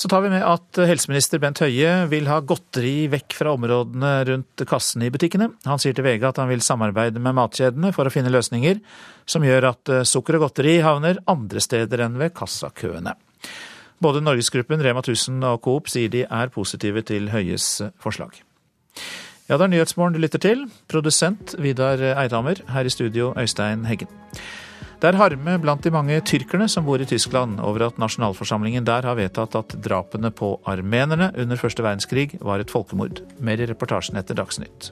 [0.00, 4.62] Så tar vi med at helseminister Bent Høie vil ha godteri vekk fra områdene rundt
[4.64, 5.50] kassene i butikkene.
[5.68, 8.80] Han sier til VG at han vil samarbeide med matkjedene for å finne løsninger
[9.28, 13.12] som gjør at eh, sukker og godteri havner andre steder enn ved kassakøene.
[14.00, 17.68] Både Norgesgruppen, Rema 1000 og Coop sier de er positive til Høies
[18.00, 18.40] forslag.
[19.50, 20.64] Ja, det er Nyhetsmorgen du lytter til.
[20.88, 22.64] Produsent Vidar Eidhammer.
[22.72, 24.08] Her i studio Øystein Heggen.
[25.00, 29.06] Det er harme blant de mange tyrkerne som bor i Tyskland over at nasjonalforsamlingen der
[29.08, 33.22] har vedtatt at drapene på armenerne under første verdenskrig var et folkemord.
[33.40, 34.90] Mer i reportasjen etter Dagsnytt.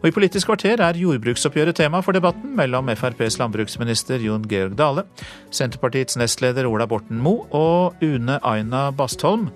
[0.00, 5.06] Og I Politisk kvarter er jordbruksoppgjøret tema for debatten mellom FrPs landbruksminister Jon Georg Dale,
[5.54, 9.52] Senterpartiets nestleder Ola Borten Moe og Une Aina Bastholm,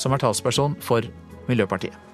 [0.00, 1.04] som er talsperson for
[1.50, 2.07] Miljøpartiet.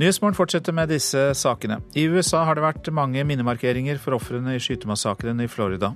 [0.00, 1.76] Nyhetsmorgen fortsetter med disse sakene.
[1.92, 5.90] I USA har det vært mange minnemarkeringer for ofrene i skytemassakren i Florida.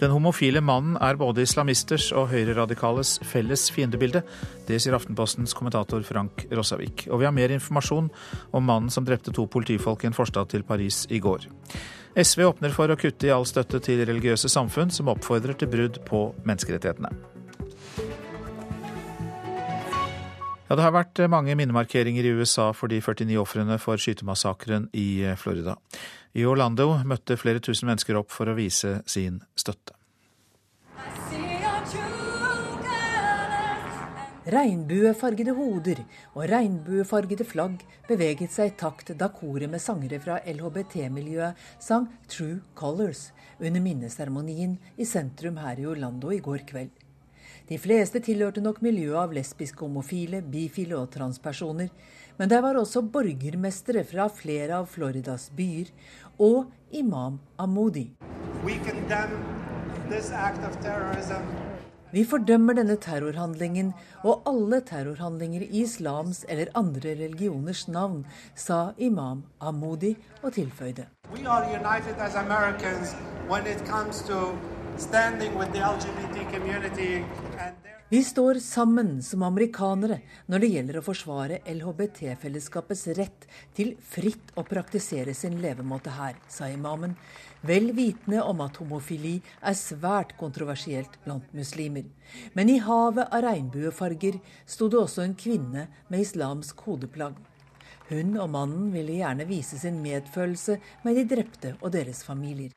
[0.00, 4.24] Den homofile mannen er både islamisters og høyreradikales felles fiendebilde.
[4.66, 7.06] Det sier Aftenpostens kommentator Frank Rossavik.
[7.12, 8.10] Og vi har mer informasjon
[8.50, 11.46] om mannen som drepte to politifolk i en forstad til Paris i går.
[12.18, 16.02] SV åpner for å kutte i all støtte til religiøse samfunn som oppfordrer til brudd
[16.10, 17.37] på menneskerettighetene.
[20.68, 25.24] Ja, Det har vært mange minnemarkeringer i USA for de 49 ofrene for skytemassakren i
[25.40, 25.78] Florida.
[26.36, 29.96] I Orlando møtte flere tusen mennesker opp for å vise sin støtte.
[34.48, 35.98] Regnbuefargede hoder
[36.34, 42.60] og regnbuefargede flagg beveget seg i takt da koret med sangere fra LHBT-miljøet sang 'True
[42.76, 46.92] Colors' under minneseremonien i sentrum her i Orlando i går kveld.
[47.68, 51.90] De fleste tilhørte nok miljøet av lesbiske, homofile, bifile og transpersoner.
[52.38, 55.90] Men der var også borgermestere fra flere av Floridas byer
[56.40, 58.06] og imam Amodi.
[62.08, 63.92] Vi fordømmer denne terrorhandlingen
[64.22, 68.24] og alle terrorhandlinger i islams eller andre religioners navn,
[68.56, 71.04] sa imam Amodi og tilføyde.
[71.36, 71.68] We are
[78.08, 80.16] vi står sammen som amerikanere
[80.50, 83.46] når det gjelder å forsvare LHBT-fellesskapets rett
[83.78, 87.14] til fritt å praktisere sin levemåte her, sa imamen,
[87.62, 92.08] vel vitende om at homofili er svært kontroversielt blant muslimer.
[92.58, 97.38] Men i havet av regnbuefarger sto det også en kvinne med islamsk hodeplagg.
[98.08, 102.72] Hun og mannen ville gjerne vise sin medfølelse med de drepte og deres familier.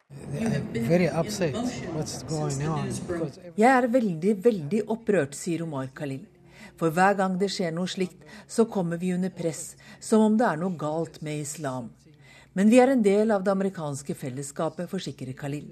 [3.56, 6.26] Jeg er veldig, veldig opprørt, sier Omar Khalil.
[6.76, 10.48] For hver gang det skjer noe slikt, så kommer vi under press, som om det
[10.50, 11.92] er noe galt med islam.
[12.54, 15.70] Men vi er en del av det amerikanske fellesskapet, forsikrer Khalil.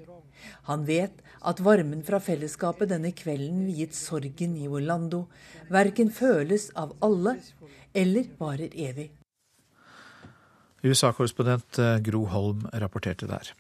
[0.71, 1.19] Han vet
[1.51, 5.25] at varmen fra fellesskapet denne kvelden viet sorgen i Orlando,
[5.67, 7.39] verken føles av alle
[7.91, 9.09] eller varer evig.
[10.83, 13.53] USA-korrespondent eh, Gro Holm rapporterte der.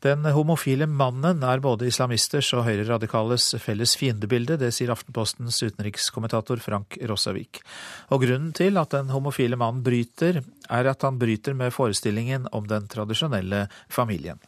[0.00, 6.96] Den homofile mannen er både islamisters og høyreradikales felles fiendebilde, det sier Aftenpostens utenrikskommentator Frank
[7.10, 7.60] Rossavik.
[8.08, 10.40] Og grunnen til at den homofile mannen bryter,
[10.70, 14.40] er at han bryter med forestillingen om den tradisjonelle familien.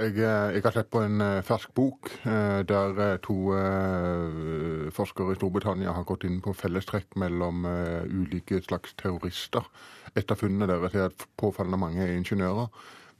[0.00, 3.36] Jeg, eh, jeg, har sett på en eh, fersk bok der to
[4.94, 7.66] forskere i Storbritannia har gått inn på fellestrekk mellom
[8.08, 9.66] ulike slags terrorister.
[10.14, 12.70] Et av funnene deres er at påfallende mange er ingeniører.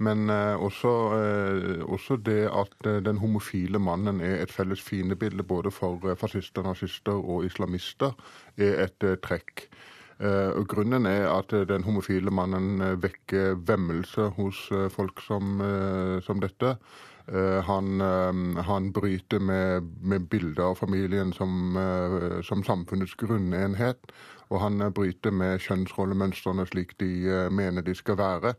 [0.02, 5.42] Men eh, også, eh, også, det at eh, den homofile mannen er et felles fiendebilde
[5.42, 8.16] både for eh, fascister, nazister og islamister,
[8.58, 9.68] er et eh, trekk.
[10.18, 15.58] Eh, og grunnen er at den homofile mannen vekker vemmelse hos folk som,
[16.22, 16.76] som dette.
[17.64, 18.02] Han,
[18.68, 21.72] han, bryter med, med bilder av familien som,
[22.44, 24.12] som samfunnets grunnenhet
[24.54, 28.54] og han eh, bryter med kjønnsrollemønstrene slik de eh, mener de skal være.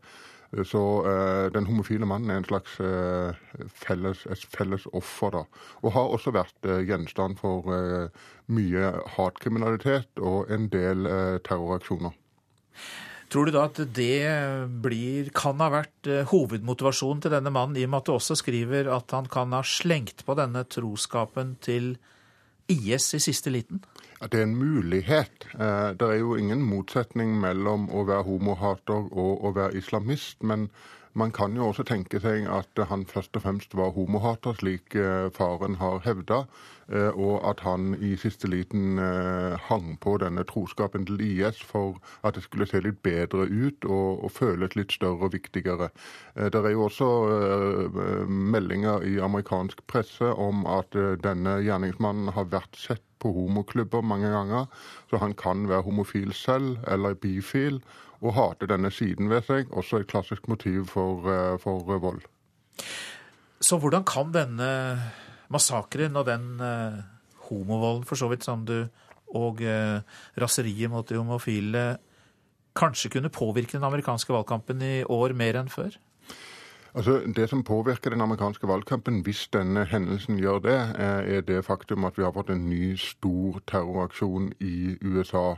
[0.64, 3.34] Så uh, den homofile mannen er en slags uh,
[3.82, 5.42] felles, et felles offer, da.
[5.82, 7.66] Og har også vært gjenstand for
[8.52, 11.08] mye hatkriminalitet og en del
[11.46, 12.14] terroraksjoner.
[13.32, 14.22] Tror du da at det
[14.84, 18.90] blir, kan ha vært hovedmotivasjonen til denne mannen, i og med at du også skriver
[18.94, 21.96] at han kan ha slengt på denne troskapen til
[22.70, 23.82] IS i siste liten?
[24.20, 25.48] At det er en mulighet.
[25.54, 30.42] Eh, det er jo ingen motsetning mellom å være homohater og å være islamist.
[30.42, 30.70] men
[31.16, 35.28] man kan jo også tenke seg at han først og fremst var homohater, slik eh,
[35.32, 36.42] faren har hevda,
[36.92, 39.00] eh, og at han i siste liten
[39.68, 44.24] hang på denne troskapen til IS for at det skulle se litt bedre ut og,
[44.28, 45.88] og føles litt større og viktigere.
[46.36, 47.08] Det er jo også
[48.28, 54.66] meldinger i amerikansk presse om at denne gjerningsmannen har vært sett på homoklubber mange ganger,
[55.10, 57.80] så han kan være homofil selv eller bifil
[58.22, 59.70] og hater denne siden ved seg.
[59.72, 62.22] Også et klassisk motiv for, eh, for eh, vold.
[63.60, 64.70] Så hvordan kan denne
[65.48, 66.98] massakren og den uh,
[67.48, 68.88] homovolden, for så vidt, som du,
[69.32, 70.02] og uh,
[70.36, 71.84] raseriet mot de homofile
[72.76, 75.96] kanskje kunne påvirke den amerikanske valgkampen i år mer enn før?
[76.96, 82.04] Altså, Det som påvirker den amerikanske valgkampen, hvis denne hendelsen gjør det, er det faktum
[82.04, 85.56] at vi har fått en ny stor terroraksjon i USA.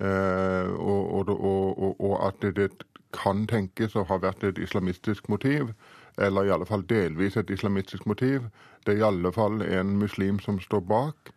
[0.00, 2.70] Eh, og, og, og, at det
[3.14, 5.70] kan tenkes å ha vært et islamistisk motiv.
[6.18, 8.48] Eller i alle fall delvis et islamistisk motiv.
[8.86, 11.34] Det er i alle fall en muslim som står bak.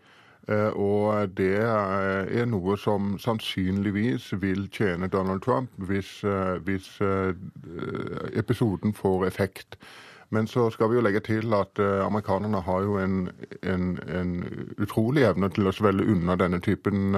[0.47, 7.33] Eh, og det er noe som sannsynligvis vil tjene Donald Trump hvis, eh, hvis eh,
[8.39, 9.75] episoden får effekt.
[10.35, 13.29] Men så skal vi jo legge til at amerikanerne har jo en,
[13.63, 14.33] en, en
[14.75, 17.15] utrolig evne til å svelle unna denne typen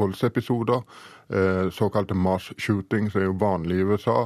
[0.00, 0.80] voldsepisoder.
[1.68, 4.16] såkalte mass shootings er jo vanlig i USA,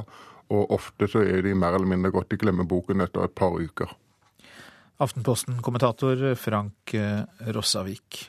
[0.49, 3.91] og ofte så er de mer eller mindre gått i glemmeboken etter et par uker.
[4.99, 7.23] Aftenposten-kommentator Frank eh,
[7.55, 8.25] Rossavik.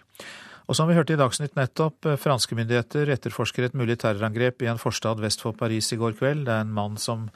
[0.70, 4.70] Og som vi hørte i Dagsnytt nettopp, eh, franske myndigheter etterforsker et mulig terrorangrep i
[4.70, 6.44] en forstad vest for Paris i går kveld.
[6.46, 7.26] Det er en mann som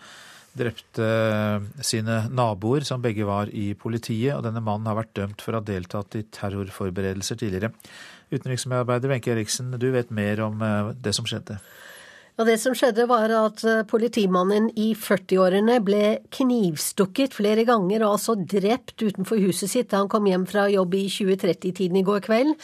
[0.59, 4.35] drepte eh, sine naboer, som begge var i politiet.
[4.37, 7.73] Og denne mannen har vært dømt for å ha deltatt i terrorforberedelser tidligere.
[8.35, 10.63] Utenriksmedarbeider Wenche Eriksen, du vet mer om
[10.99, 11.59] det som skjedde?
[12.35, 18.17] Ja, Det som skjedde, var at eh, politimannen i 40-årene ble knivstukket flere ganger og
[18.17, 22.25] altså drept utenfor huset sitt da han kom hjem fra jobb i 2030-tiden i går
[22.27, 22.57] kveld.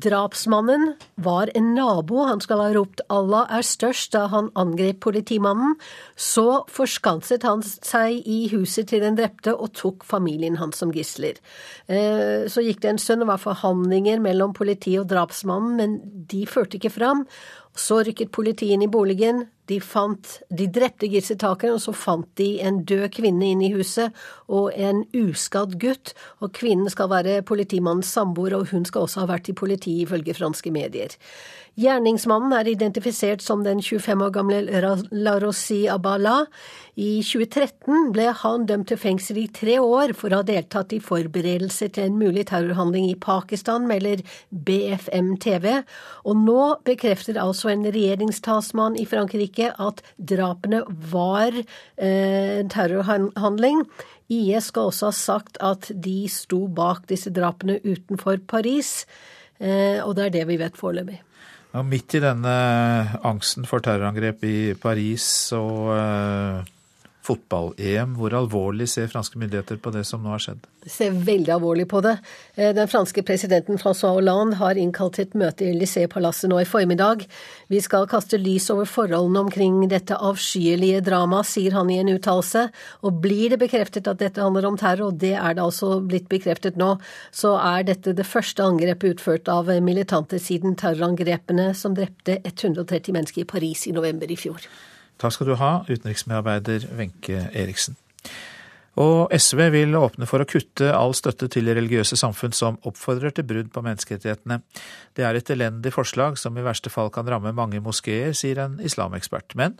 [0.00, 2.22] Drapsmannen var en nabo.
[2.30, 5.76] Han skal ha ropt 'Allah er størst' da han angrep politimannen.
[6.16, 11.36] Så forskanset han seg i huset til den drepte og tok familien hans som gisler.
[11.92, 16.46] Eh, så gikk det en stund og var forhandlinger mellom politiet og drapsmannen, men de
[16.48, 17.26] førte ikke fram.
[17.76, 19.46] Så rykket politiet inn i boligen.
[19.70, 24.16] De, fant, de drepte gisseltakeren, og så fant de en død kvinne inne i huset
[24.50, 26.14] og en uskadd gutt.
[26.42, 30.34] Og kvinnen skal være politimannens samboer, og hun skal også ha vært i politiet, ifølge
[30.36, 31.14] franske medier.
[31.80, 34.58] Gjerningsmannen er identifisert som den 25 år gamle
[35.14, 36.42] Larossi Abala.
[37.00, 41.00] I 2013 ble han dømt til fengsel i tre år for å ha deltatt i
[41.00, 45.78] forberedelser til en mulig terrorhandling i Pakistan, melder BFM TV.
[46.26, 50.80] Og nå bekrefter altså en regjeringstalsmann i Frankrike at drapene
[51.12, 53.84] var eh, terrorhandling.
[54.30, 59.04] IS skal også ha sagt at de sto bak disse drapene utenfor Paris,
[59.58, 61.20] eh, og det er det vi vet foreløpig.
[61.70, 62.52] Ja, midt i denne
[63.26, 66.64] angsten for terrorangrep i Paris og uh,
[67.26, 70.64] fotball-EM, hvor alvorlig ser franske myndigheter på det som nå har skjedd?
[70.80, 72.14] De ser veldig alvorlig på det.
[72.54, 76.68] Eh, den franske presidenten Francois Hollande har innkalt til et møte i Élysée-palasset nå i
[76.68, 77.26] formiddag.
[77.68, 82.66] Vi skal kaste lys over forholdene omkring dette avskyelige dramaet, sier han i en uttalelse.
[83.04, 86.30] Og blir det bekreftet at dette handler om terror, og det er det altså blitt
[86.32, 86.94] bekreftet nå,
[87.32, 93.44] så er dette det første angrepet utført av militante siden terrorangrepene som drepte 130 mennesker
[93.44, 94.64] i Paris i november i fjor.
[95.20, 97.98] Takk skal du ha, utenriksmedarbeider Wenche Eriksen.
[99.00, 103.46] Og SV vil åpne for å kutte all støtte til religiøse samfunn som oppfordrer til
[103.46, 104.58] brudd på menneskerettighetene.
[105.16, 108.80] Det er et elendig forslag som i verste fall kan ramme mange moskeer, sier en
[108.82, 109.54] islamekspert.
[109.60, 109.78] Men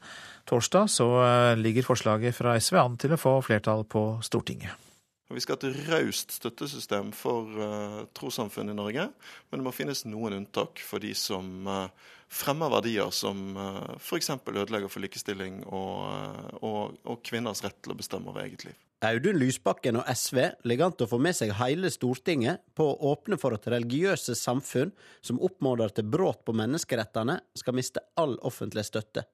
[0.48, 4.86] torsdag så eh, ligger forslaget fra SV an til å få flertall på Stortinget.
[5.30, 9.04] Vi skal ha et raust støttesystem for uh, trossamfunn i Norge,
[9.46, 11.84] men det må finnes noen unntak for de som uh,
[12.30, 14.30] fremmer verdier som uh, f.eks.
[14.46, 18.78] ødelegger for likestilling og, uh, og, og, kvinners rett til å bestemme over eget liv.
[19.00, 23.12] Audun Lysbakken og SV ligger an til å få med seg hele Stortinget på å
[23.14, 24.92] åpne for at religiøse samfunn
[25.24, 29.24] som oppfordrer til brudd på menneskerettene, skal miste all offentlig støtte.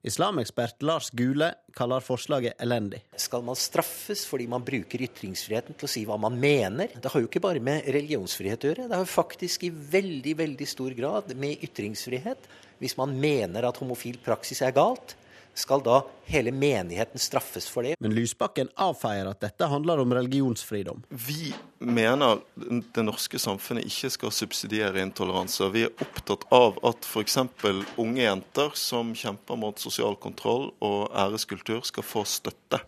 [0.00, 3.02] Islamekspert Lars Gule kaller forslaget elendig.
[3.20, 6.94] Skal man straffes fordi man bruker ytringsfriheten til å si hva man mener?
[6.96, 10.34] Det har jo ikke bare med religionsfrihet å gjøre, det har jo faktisk i veldig,
[10.40, 12.48] veldig stor grad med ytringsfrihet.
[12.80, 15.18] Hvis man mener at homofil praksis er galt,
[15.54, 17.96] skal da hele menigheten straffes for det?
[18.00, 21.02] Men Lysbakken avfeier at dette handler om religionsfridom.
[21.08, 22.42] Vi mener
[22.94, 25.70] det norske samfunnet ikke skal subsidiere intoleranse.
[25.74, 27.38] Vi er opptatt av at f.eks.
[28.00, 32.82] unge jenter som kjemper mot sosial kontroll og æreskultur, skal få støtte.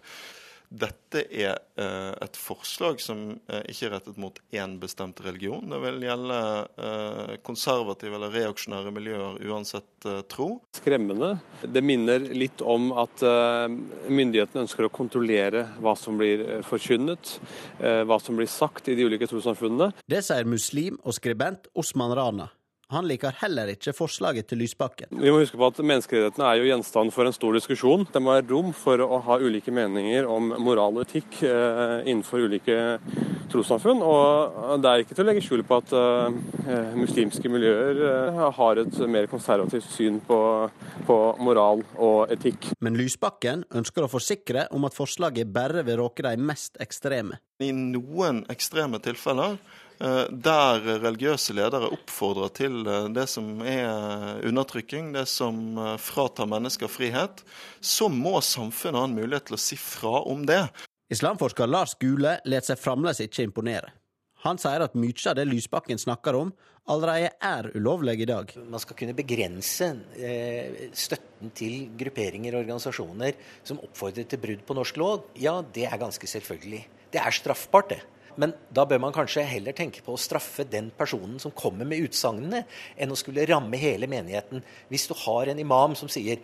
[0.72, 5.66] Dette er eh, et forslag som eh, ikke er rettet mot én bestemt religion.
[5.68, 6.38] Det vil gjelde
[6.86, 10.48] eh, konservative eller reaksjonære miljøer uansett eh, tro.
[10.78, 11.34] Skremmende.
[11.66, 13.66] Det minner litt om at eh,
[14.08, 17.36] myndighetene ønsker å kontrollere hva som blir eh, forkynnet,
[17.82, 19.90] hva som blir sagt i de ulike trossamfunnene.
[20.08, 22.48] Det sier muslim og skribent Osman Rana.
[22.92, 25.08] Han liker heller ikke forslaget til Lysbakken.
[25.16, 28.06] Vi må huske på at Menneskerettighetene er jo gjenstand for en stor diskusjon.
[28.12, 32.44] Det må være rom for å ha ulike meninger om moral og etikk eh, innenfor
[32.44, 32.76] ulike
[33.52, 34.02] trossamfunn.
[34.04, 38.82] Og det er ikke til å legge skjul på at eh, muslimske miljøer eh, har
[38.82, 40.40] et mer konservativt syn på,
[41.08, 42.72] på, moral og etikk.
[42.84, 47.40] Men Lysbakken ønsker å forsikre om at forslaget bare vil råke de mest ekstreme.
[47.62, 49.56] I noen ekstreme tilfeller
[50.02, 56.90] der religiøse ledere oppfordrer til eh, det som er undertrykking, det som eh, fratar mennesker
[56.90, 57.44] frihet,
[57.80, 60.64] så må samfunnet ha en mulighet til å si fra om det.
[61.12, 63.92] Islamforsker Lars Gule lar seg fremdeles ikke imponere.
[64.42, 66.50] Han sier at mye av det Lysbakken snakker om,
[66.90, 68.50] allerede er ulovlig i dag.
[68.58, 69.92] Man skal kunne begrense
[70.98, 75.28] støtten til grupperinger og organisasjoner som oppfordrer til brudd på norsk lov.
[75.38, 76.82] Ja, det er ganske selvfølgelig.
[77.14, 78.00] Det er straffbart, det.
[78.40, 82.04] Men da bør man kanskje heller tenke på å straffe den personen som kommer med
[82.06, 82.64] utsagnene,
[82.96, 84.62] enn å skulle ramme hele menigheten.
[84.92, 86.40] Hvis du har en imam som sier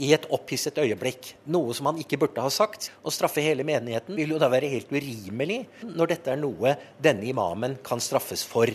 [0.00, 4.16] i et opphisset øyeblikk noe som han ikke burde ha sagt, å straffe hele menigheten
[4.16, 8.70] vil jo da være helt urimelig, når dette er noe denne imamen kan straffes for.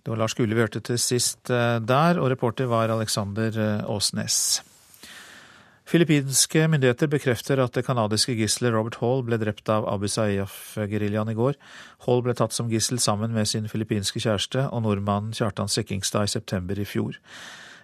[0.00, 3.90] Det var Lars Gule vi hørte til sist eh, der, og reporter var Alexander eh,
[3.92, 4.62] Åsnes.
[5.90, 11.34] Filippinske myndigheter bekrefter at det canadiske gisselet Robert Hall ble drept av Abu Sayyaf-geriljaen i
[11.34, 11.56] går.
[12.04, 16.30] Hall ble tatt som gissel sammen med sin filippinske kjæreste og nordmannen Kjartan Sekkingstad i
[16.30, 17.18] september i fjor.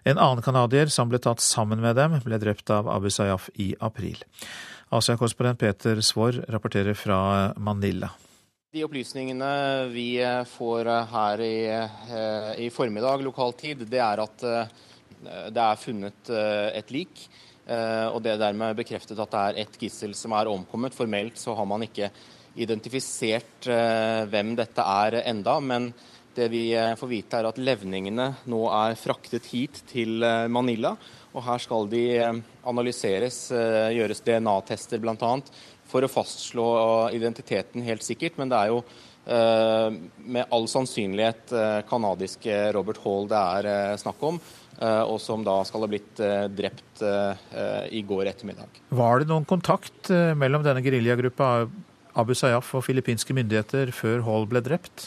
[0.06, 3.72] En annen canadier som ble tatt sammen med dem, ble drept av Abu Sayyaf i
[3.82, 4.22] april.
[4.94, 7.18] Asia-korrespondent Peter Svaar rapporterer fra
[7.58, 8.12] Manila.
[8.70, 9.50] De opplysningene
[9.90, 10.12] vi
[10.52, 14.78] får her i, eh, i formiddag lokal tid, det er at eh,
[15.50, 17.26] det er funnet eh, et lik.
[17.66, 20.94] Og det er dermed bekreftet at det er et gissel som er omkommet.
[20.94, 22.12] Formelt så har man ikke
[22.62, 23.66] identifisert
[24.30, 25.88] hvem dette er enda, men
[26.36, 30.94] det vi får vite er at levningene nå er fraktet hit til Manila.
[31.34, 32.04] Og her skal de
[32.70, 35.34] analyseres, gjøres DNA-tester bl.a
[35.90, 36.68] for å fastslå
[37.16, 38.38] identiteten helt sikkert.
[38.40, 38.94] Men det er jo eh,
[39.26, 44.40] med all sannsynlighet eh, kanadiske Robert Hall det er eh, snakk om.
[44.76, 46.18] Og som da skal ha blitt
[46.52, 47.00] drept
[47.96, 48.74] i går ettermiddag.
[48.92, 51.46] Var det noen kontakt mellom denne geriljagruppa
[52.12, 55.06] Abu Sayyaf og filippinske myndigheter før Hall ble drept?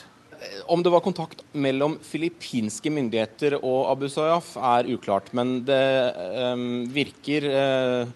[0.74, 5.30] Om det var kontakt mellom filippinske myndigheter og Abu Sayyaf er uklart.
[5.38, 5.86] Men det
[6.97, 8.07] virker Eh,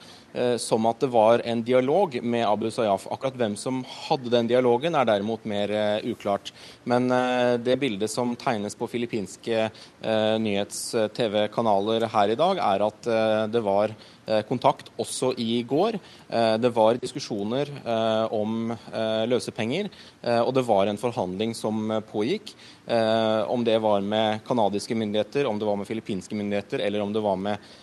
[0.58, 3.06] som at det var en dialog med Abu Sayyaf.
[3.14, 6.50] Akkurat hvem som hadde den dialogen, er derimot mer uh, uklart.
[6.90, 9.70] Men uh, det bildet som tegnes på filippinske
[10.04, 13.08] nyhets-TV-kanaler her i dag, er at
[13.54, 13.94] det var
[14.48, 15.96] kontakt også i går.
[16.60, 17.70] Det var diskusjoner
[18.36, 18.74] om
[19.32, 19.88] løsepenger,
[20.44, 22.52] og det var en forhandling som pågikk.
[23.48, 27.24] Om det var med canadiske myndigheter, om det var med filippinske myndigheter eller om det
[27.24, 27.83] var med Eh,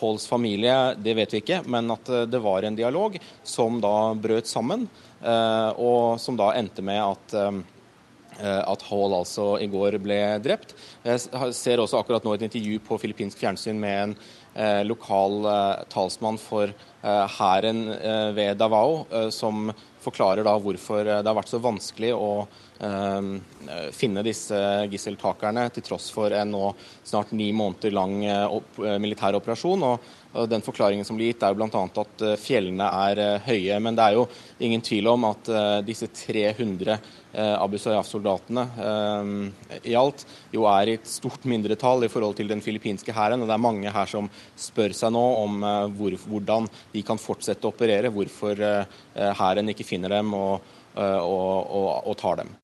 [0.00, 4.12] Halls familie, det vet vi ikke, men at eh, det var en dialog som da
[4.16, 4.86] brøt sammen,
[5.20, 7.38] eh, og som da endte med at
[8.40, 10.70] at Hall altså i går ble drept.
[11.04, 14.14] Jeg ser også akkurat nå et intervju på filippinsk fjernsyn med en
[14.54, 19.68] eh, lokal eh, talsmann for hæren eh, ved Davao, som
[20.00, 22.46] forklarer da hvorfor det har vært så vanskelig å
[23.92, 24.56] finne disse
[24.88, 26.70] gisseltakerne, til tross for en nå
[27.04, 29.82] snart ni måneder lang eh, opp, eh, militær operasjon.
[29.84, 31.68] og den Forklaringen som blir gitt er bl.a.
[31.68, 33.80] at eh, fjellene er høye.
[33.82, 34.28] Men det er jo
[34.62, 35.50] ingen tvil om at
[35.86, 36.98] disse 300
[37.30, 38.64] Abu Sayyaf-soldatene
[39.86, 43.42] i alt jo er i et stort mindretall i forhold til den filippinske hæren.
[43.42, 45.60] Og det er mange her som spør seg nå om
[45.94, 48.10] hvor, hvordan de kan fortsette å operere.
[48.14, 48.64] Hvorfor
[49.14, 50.66] hæren ikke finner dem og,
[50.96, 52.59] og, og, og tar dem.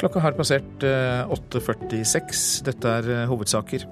[0.00, 2.14] Klokka har passert 8.46.
[2.16, 3.82] Eh, Dette er eh, hovedsaker.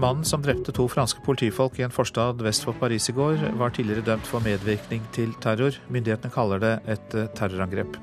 [0.00, 3.74] Mannen som drepte to franske politifolk i en forstad vest for Paris i går, var
[3.76, 5.76] tidligere dømt for medvirkning til terror.
[5.92, 7.98] Myndighetene kaller det et eh, terrorangrep.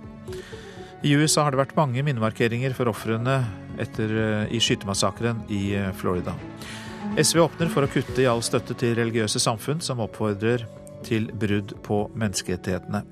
[1.06, 3.39] I USA har det vært mange minnemarkeringer for ofrene
[3.76, 6.34] i skytemassakren i Florida.
[7.20, 10.64] SV åpner for å kutte i all støtte til religiøse samfunn som oppfordrer
[11.06, 13.03] til brudd på menneskerettighetene.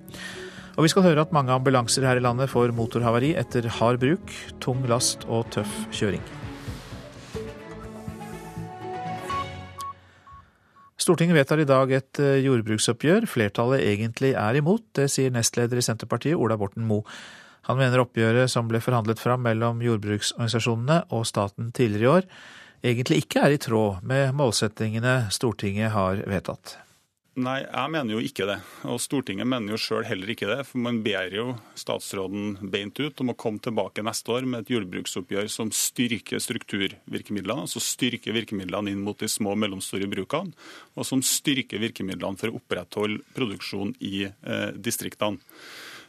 [0.74, 4.32] Og vi skal høre at mange ambulanser her i landet får motorhavari etter hard bruk,
[4.64, 6.24] tung last og tøff kjøring.
[11.04, 14.86] Stortinget vedtar i dag et eh, jordbruksoppgjør flertallet egentlig er imot.
[14.96, 17.04] Det sier nestleder i Senterpartiet, Ola Borten Moe.
[17.68, 22.30] Han mener oppgjøret som ble forhandlet fram mellom jordbruksorganisasjonene og staten tidligere i år,
[22.84, 26.78] egentlig ikke er i tråd med målsettingene Stortinget har vedtatt.
[27.34, 28.60] Nei, jeg mener jo ikke det.
[28.86, 30.60] Og Stortinget mener jo sjøl heller ikke det.
[30.70, 31.46] For man ber jo
[31.80, 37.66] statsråden beint ut om å komme tilbake neste år med et jordbruksoppgjør som styrker strukturvirkemidlene,
[37.66, 40.54] altså styrker virkemidlene inn mot de små og mellomstore brukene,
[40.94, 45.42] og som styrker virkemidlene for å opprettholde produksjon i eh, distriktene.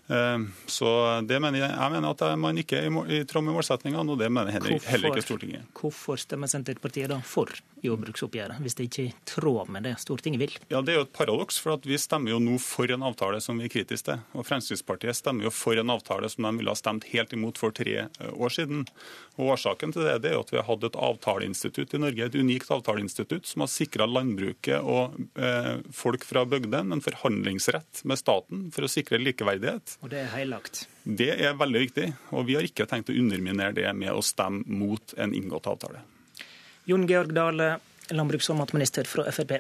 [0.07, 0.89] Eh, så
[1.25, 4.31] det mener jeg, jeg mener at man ikke er i tråd med målsettingene, og det
[4.33, 5.71] mener heller, heller ikke Stortinget.
[5.79, 7.53] Hvorfor stemmer Senterpartiet da for
[7.85, 10.57] jordbruksoppgjøret, hvis det ikke er i tråd med det Stortinget vil?
[10.73, 13.61] Ja, Det er jo et paradoks, for vi stemmer jo nå for en avtale som
[13.61, 14.25] vi er kritiske til.
[14.37, 17.75] Og Fremskrittspartiet stemmer jo for en avtale som de ville ha stemt helt imot for
[17.77, 18.85] tre eh, år siden.
[19.35, 22.37] Og Årsaken til det, det er at vi har hatt et avtaleinstitutt i Norge, et
[22.39, 28.69] unikt avtaleinstitutt som har sikra landbruket og eh, folk fra bygdene en forhandlingsrett med staten
[28.75, 29.97] for å sikre likeverdighet.
[30.07, 30.85] Og det er heilagt?
[31.03, 32.07] Det er veldig viktig.
[32.31, 36.05] Og vi har ikke tenkt å underminere det med å stemme mot en inngått avtale.
[36.87, 37.73] Jon Georg Dale,
[38.15, 39.57] landbruks- og matminister fra Frp.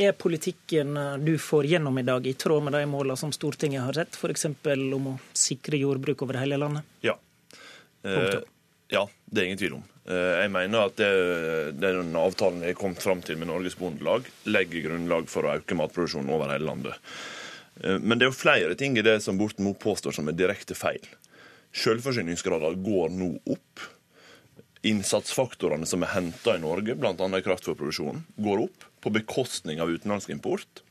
[0.00, 3.98] Er politikken du får gjennom i dag i tråd med de målene som Stortinget har
[4.00, 4.46] sett, f.eks.
[4.96, 6.88] om å sikre jordbruk over hele landet?
[7.04, 7.18] Ja.
[8.00, 8.48] Punktum.
[8.90, 9.84] Ja, det er ingen tvil om.
[10.10, 11.10] Eh, jeg mener at det,
[11.78, 16.32] den avtalen jeg kom fram til med Norges Bondelag, legger grunnlag for å øke matproduksjonen
[16.34, 16.98] over hele landet.
[17.84, 20.38] Eh, men det er jo flere ting i det som Borten Moe påstår som er
[20.38, 21.06] direkte feil.
[21.70, 23.86] Selvforsyningsgraden går nå opp.
[24.90, 27.14] Innsatsfaktorene som er henta i Norge, bl.a.
[27.14, 30.82] i kraftfôrproduksjonen, går opp på bekostning av utenlandsk import.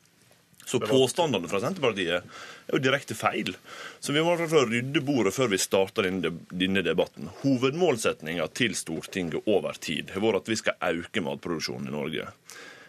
[0.70, 3.56] Så påstandene fra Senterpartiet er jo direkte feil.
[4.00, 7.32] Så vi må rydde bordet før vi starter denne debatten.
[7.42, 12.28] Hovedmålsetninga til Stortinget over tid har vært at vi skal øke matproduksjonen i Norge.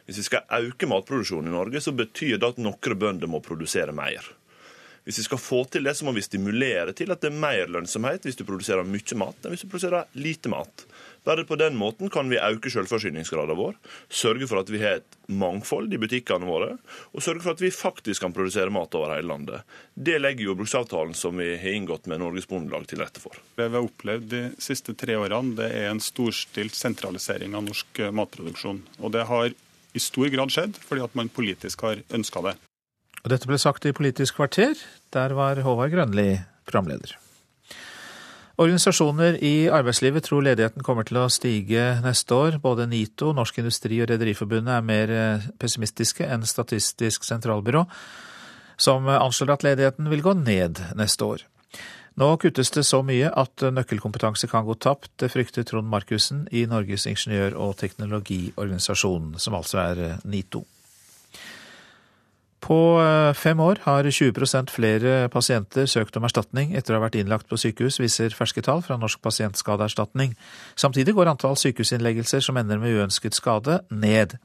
[0.04, 3.96] Hvis vi skal øke matproduksjonen i Norge, så betyr det at noen bønder må produsere
[3.96, 4.28] mer.
[5.08, 7.70] Hvis vi skal få til det, så må vi stimulere til at det er mer
[7.72, 10.84] lønnsomhet hvis du produserer mye mat enn hvis du produserer lite mat.
[11.24, 13.74] Bare på den måten kan vi øke selvforsyningsgraden vår,
[14.08, 16.72] sørge for at vi har et mangfold i butikkene våre,
[17.12, 19.66] og sørge for at vi faktisk kan produsere mat over hele landet.
[19.94, 23.36] Det legger jordbruksavtalen som vi har inngått med Norges Bondelag til rette for.
[23.56, 28.04] Det vi har opplevd de siste tre årene, det er en storstilt sentralisering av norsk
[28.16, 28.82] matproduksjon.
[29.04, 29.52] Og det har
[29.92, 32.58] i stor grad skjedd fordi at man politisk har ønska det.
[33.20, 34.78] Og dette ble sagt i Politisk kvarter.
[35.12, 36.30] Der var Håvard Grønli
[36.64, 37.18] programleder.
[38.60, 42.58] Organisasjoner i arbeidslivet tror ledigheten kommer til å stige neste år.
[42.60, 47.86] Både NITO, Norsk Industri og Rederiforbundet er mer eh, pessimistiske enn Statistisk sentralbyrå,
[48.76, 51.46] som anslår at ledigheten vil gå ned neste år.
[52.20, 56.66] Nå kuttes det så mye at nøkkelkompetanse kan gå tapt, det frykter Trond Markussen i
[56.68, 60.66] Norges ingeniør- og teknologiorganisasjon, som altså er eh, NITO.
[62.60, 67.16] På eh, fem år har 20% flere pasienter søkt om erstatning etter å ha vært
[67.16, 70.36] innlagt på sykehus, viser ferske tall fra Norsk pasientskadeerstatning.
[70.76, 74.36] Samtidig går antall sykehusinnleggelser som ender med uønsket skade, ned.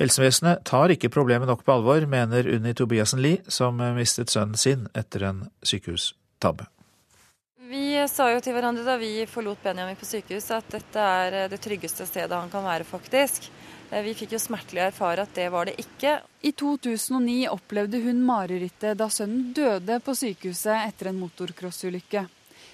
[0.00, 4.86] Helsevesenet tar ikke problemet nok på alvor, mener Unni Tobiassen Lie, som mistet sønnen sin
[4.96, 6.68] etter en sykehustabbe.
[7.72, 11.60] Vi sa jo til hverandre da vi forlot Benjamin på sykehus at dette er det
[11.64, 13.48] tryggeste stedet han kan være, faktisk.
[13.92, 16.16] Eh, vi fikk jo smertelig erfare at det var det ikke.
[16.40, 22.24] I 2009 opplevde hun marerittet da sønnen døde på sykehuset etter en motocrossulykke.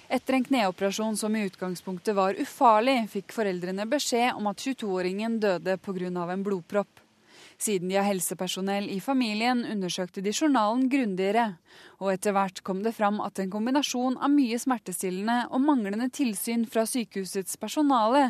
[0.09, 5.77] Etter en kneoperasjon som i utgangspunktet var ufarlig, fikk foreldrene beskjed om at 22-åringen døde
[5.77, 6.33] pga.
[6.33, 7.08] en blodpropp.
[7.59, 11.57] Siden de har helsepersonell i familien, undersøkte de journalen grundigere.
[11.99, 16.69] Og etter hvert kom det fram at en kombinasjon av mye smertestillende og manglende tilsyn
[16.71, 18.29] fra sykehusets personale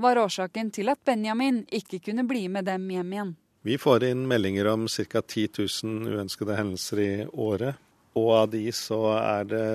[0.00, 3.34] var årsaken til at Benjamin ikke kunne bli med dem hjem igjen.
[3.68, 5.20] Vi får inn meldinger om ca.
[5.20, 5.48] 10
[5.84, 7.76] 000 uønskede hendelser i året.
[8.16, 9.66] Og av de så er det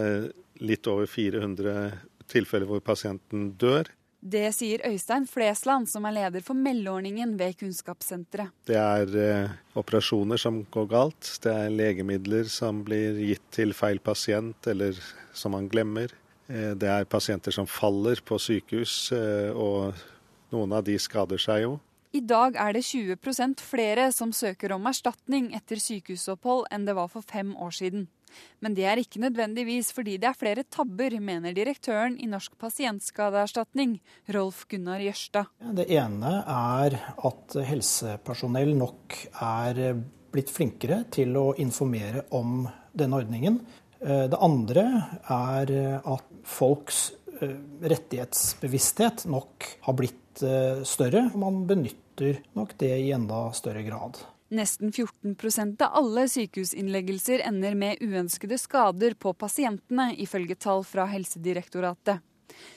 [0.65, 1.91] litt over 400
[2.32, 3.86] tilfeller hvor pasienten dør.
[4.26, 8.49] Det sier Øystein Flesland, som er leder for meldeordningen ved Kunnskapssenteret.
[8.65, 11.30] Det er eh, operasjoner som går galt.
[11.43, 14.97] Det er legemidler som blir gitt til feil pasient, eller
[15.30, 16.10] som man glemmer.
[16.49, 19.93] Eh, det er pasienter som faller på sykehus, eh, og
[20.56, 21.77] noen av de skader seg jo.
[22.15, 27.14] I dag er det 20% flere som søker om erstatning etter sykehusopphold enn det var
[27.14, 28.07] for fem år siden.
[28.64, 33.99] Men det er ikke nødvendigvis fordi det er flere tabber, mener direktøren i Norsk pasientskadeerstatning,
[34.36, 35.52] Rolf Gunnar Jørstad.
[35.76, 36.98] Det ene er
[37.30, 39.82] at helsepersonell nok er
[40.36, 43.62] blitt flinkere til å informere om denne ordningen.
[44.02, 44.86] Eh, det andre
[45.32, 47.07] er at folks
[47.40, 47.56] eh,
[47.86, 50.84] rettighetsbevissthet nok har blitt større.
[50.84, 51.30] større.
[51.40, 54.20] Man benytter nok det i enda større grad.
[54.53, 62.22] Nesten 14% av alle sykehusinnleggelser ender med uønskede skader på pasientene, ifølge tall fra Helsedirektoratet.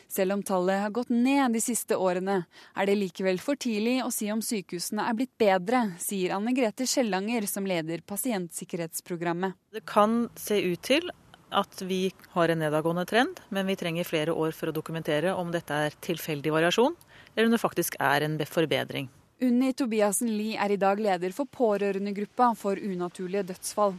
[0.09, 2.39] Selv om tallet har gått ned de siste årene,
[2.75, 6.87] er det likevel for tidlig å si om sykehusene er blitt bedre, sier Anne Grete
[6.89, 9.59] Skjellanger, som leder pasientsikkerhetsprogrammet.
[9.77, 11.13] Det kan se ut til
[11.53, 15.53] at vi har en nedadgående trend, men vi trenger flere år for å dokumentere om
[15.53, 16.97] dette er tilfeldig variasjon,
[17.35, 19.13] eller om det faktisk er en forbedring.
[19.41, 23.95] Unni Tobiassen Lie er i dag leder for pårørendegruppa for unaturlige dødsfall.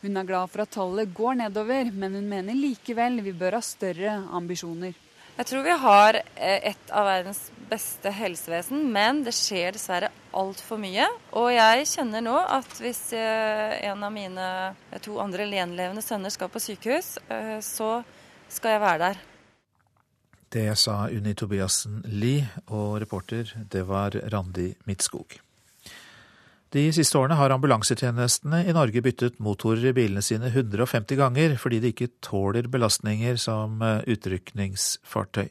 [0.00, 3.60] Hun er glad for at tallet går nedover, men hun mener likevel vi bør ha
[3.60, 4.96] større ambisjoner.
[5.36, 10.80] Jeg tror vi har eh, et av verdens beste helsevesen, men det skjer dessverre altfor
[10.80, 11.04] mye.
[11.36, 14.50] Og jeg kjenner nå at hvis eh, en av mine
[15.04, 17.98] to andre lenlevende sønner skal på sykehus, eh, så
[18.48, 19.27] skal jeg være der.
[20.48, 25.36] Det sa Unni Tobiassen Lie, og reporter det var Randi Midtskog.
[26.72, 31.80] De siste årene har ambulansetjenestene i Norge byttet motorer i bilene sine 150 ganger fordi
[31.80, 35.48] de ikke tåler belastninger som eh, utrykningsfartøy.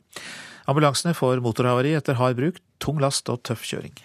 [0.69, 3.97] Ambulansene får motorhavari etter hard bruk, tung last og tøff kjøring.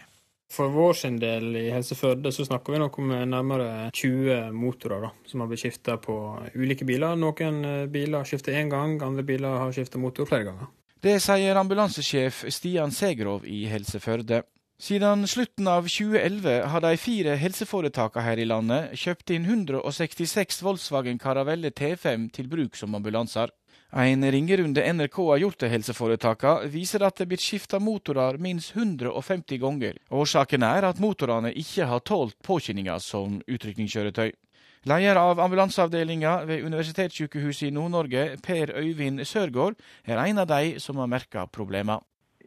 [0.52, 5.06] For vår sin del i Helse Førde så snakker vi nok om nærmere 20 motorer
[5.08, 6.16] da, som har blitt skifta på
[6.56, 7.16] ulike biler.
[7.16, 10.72] Noen eh, biler skifter én gang, andre biler har skifta motor flere ganger.
[11.02, 14.44] Det sier ambulansesjef Stian Segrov i Helse Førde.
[14.78, 21.18] Siden slutten av 2011 har de fire helseforetakene her i landet kjøpt inn 166 Volkswagen
[21.18, 23.50] Caravelle T5 til bruk som ambulanser.
[23.90, 29.58] En ringerunde NRK har gjort til helseforetakene, viser at det blitt skifta motorer minst 150
[29.58, 29.98] ganger.
[30.14, 34.30] Årsaken er at motorene ikke har tålt påkjenninga som utrykningskjøretøy.
[34.82, 40.98] Leder av ambulanseavdelinga ved Universitetssykehuset i Nord-Norge, Per Øyvind Sørgaard, er en av de som
[40.98, 42.00] har merka problemene.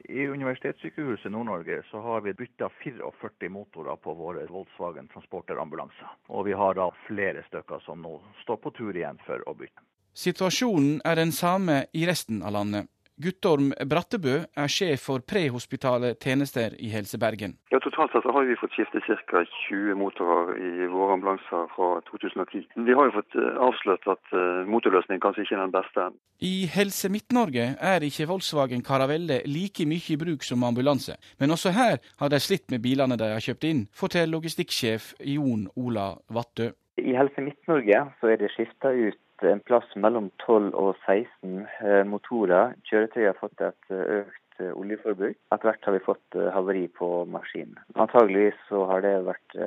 [0.10, 6.12] I Universitetssykehuset Nord-Norge så har vi bytta 44 motorer på våre Volkswagen transporterambulanser.
[6.28, 9.88] Og vi har da flere stykker som nå står på tur igjen for å bytte.
[10.12, 12.91] Situasjonen er den samme i resten av landet.
[13.21, 17.53] Guttorm Brattebø er sjef for prehospitale tjenester i Helse Bergen.
[17.71, 19.43] Ja, Totalt sett har vi fått skiftet ca.
[19.69, 22.65] 20 motorer i våre ambulanser fra 2010.
[22.75, 26.09] Vi har jo fått eh, avslørt at eh, motorløsningen kanskje ikke er den beste.
[26.43, 31.15] I Helse Midt-Norge er ikke Volkswagen Caravelle like mye i bruk som ambulanse.
[31.39, 35.69] Men også her har de slitt med bilene de har kjøpt inn, forteller logistikksjef Jon
[35.79, 36.73] Ola Vattø.
[36.99, 42.03] I Helse Midt-Norge så er det skifta ut en plass mellom 12 og 16 eh,
[42.07, 42.76] motorer.
[42.90, 45.38] Kjøretøyet har fått et eh, økt eh, oljeforbruk.
[45.52, 47.80] Etter hvert har vi fått havari på maskinen.
[47.95, 49.57] Antageligvis så har det vært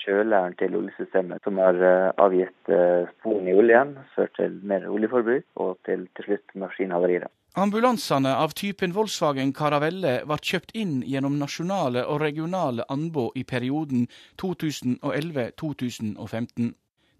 [0.00, 1.76] kjøleren til oljesystemet som har
[2.20, 2.72] avgitt
[3.18, 7.28] sporene i oljen, ført til mer oljeforbruk og til til slutt maskinhavarier.
[7.58, 14.06] Ambulansene av typen Volkswagen Caravelle ble kjøpt inn gjennom nasjonale og regionale anbud i perioden
[14.38, 16.70] 2011-2015.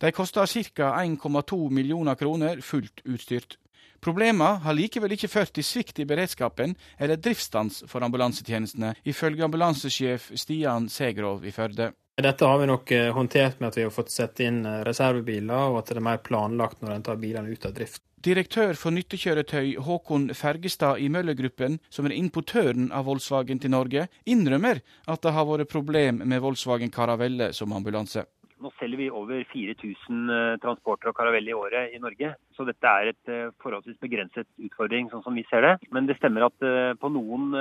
[0.00, 0.94] De koster ca.
[1.02, 3.58] 1,2 millioner kroner fullt utstyrt.
[4.00, 10.30] Problemene har likevel ikke ført til svikt i beredskapen eller driftsstans for ambulansetjenestene, ifølge ambulansesjef
[10.40, 11.90] Stian Segrov i Førde.
[12.20, 15.68] Dette har vi nok eh, håndtert med at vi har fått sette inn eh, reservebiler,
[15.68, 18.02] og at det er mer planlagt når en tar bilene ut av drift.
[18.20, 24.82] Direktør for nyttekjøretøy Håkon Fergestad i Møllergruppen, som er importøren av Volkswagen til Norge, innrømmer
[25.08, 28.26] at det har vært problem med Volkswagen Caravelle som ambulanse.
[28.60, 32.34] Nå selger vi over 4000 eh, transporter og karaveller i året i Norge.
[32.60, 35.72] Så dette er et eh, forholdsvis begrenset utfordring, sånn som vi ser det.
[35.96, 37.54] Men det stemmer at eh, på noen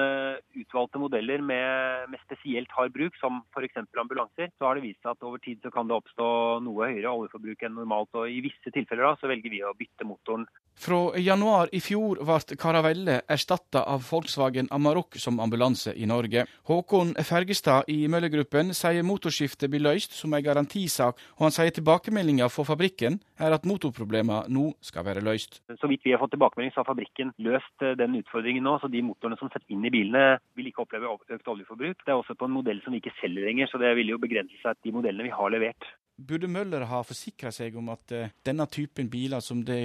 [0.60, 3.80] utvalgte modeller med, med spesielt hard bruk, som f.eks.
[3.96, 6.28] ambulanser, så har det vist seg at over tid så kan det oppstå
[6.66, 8.12] noe høyere oljeforbruk enn normalt.
[8.20, 10.44] Og i visse tilfeller da, så velger vi å bytte motoren.
[10.80, 16.46] Fra januar i fjor ble Caravelle erstatta av Volkswagen Amarok som ambulanse i Norge.
[16.70, 22.48] Håkon Fergestad i Møllergruppen sier motorskiftet blir løst som en garantisak, og han sier tilbakemeldinga
[22.54, 25.62] for fabrikken er at motorproblemene nå skal være løst.
[25.70, 28.78] Så vidt vi har fått tilbakemelding, så har fabrikken løst eh, den utfordringen nå.
[28.82, 32.04] Så de motorene som setter inn i bilene, vil ikke oppleve økt oljeforbruk.
[32.04, 34.22] Det er også på en modell som vi ikke selger lenger, så det vil jo
[34.22, 35.92] begrense seg til de modellene vi har levert.
[36.20, 39.80] Burde Møller ha forsikra seg om at uh, denne typen biler som det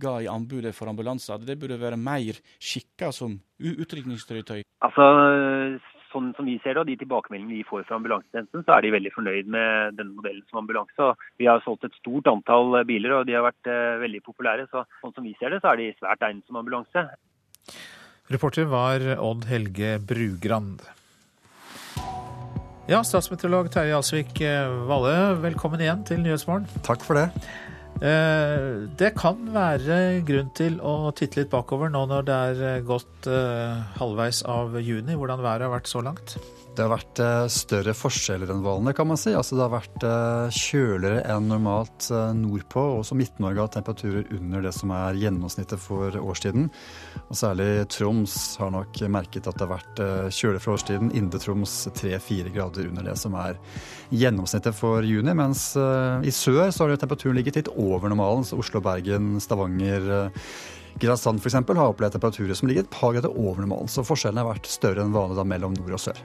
[0.00, 4.62] ga i anbudet for ambulanser, det burde være mer skikka som utrykningskjøretøy?
[4.84, 5.04] Altså,
[6.14, 8.94] sånn som vi ser det, og de tilbakemeldingene vi får fra ambulansetjenesten, så er de
[8.94, 11.10] veldig fornøyd med denne modellen som ambulanse.
[11.42, 14.68] Vi har solgt et stort antall biler, og de har vært uh, veldig populære.
[14.70, 17.08] Så sånn som vi ser det, så er de svært egnet som ambulanse.
[18.32, 20.86] Reporter var Odd Helge Brugrand.
[22.84, 26.66] Ja, statsmeteorolog Terje Alsvik eh, Valle, velkommen igjen til Nyhetsmorgen.
[26.84, 27.30] Takk for det.
[28.02, 32.82] Eh, det kan være grunn til å titte litt bakover nå når det er eh,
[32.86, 33.30] gått
[34.00, 36.36] halvveis av juni, hvordan været har vært så langt?
[36.74, 37.20] Det har vært
[37.54, 39.30] større forskjeller enn vanlig, kan man si.
[39.30, 40.04] Altså, det har vært
[40.56, 42.82] kjøligere enn normalt nordpå.
[42.98, 46.66] Også Midt-Norge har temperaturer under det som er gjennomsnittet for årstiden.
[47.28, 50.02] Og særlig Troms har nok merket at det har vært
[50.34, 51.14] kjøligere for årstiden.
[51.14, 53.60] Indre Troms 3-4 grader under det som er
[54.10, 55.30] gjennomsnittet for juni.
[55.38, 58.42] Mens i sør så har temperaturen ligget litt over normalen.
[58.42, 60.10] Så Oslo, Bergen, Stavanger
[60.94, 61.56] Kristiansand f.eks.
[61.58, 63.90] har opplevd temperaturer som ligger et par grader over normalen.
[63.90, 66.20] Så forskjellen har vært større enn vanlig da mellom nord og sør.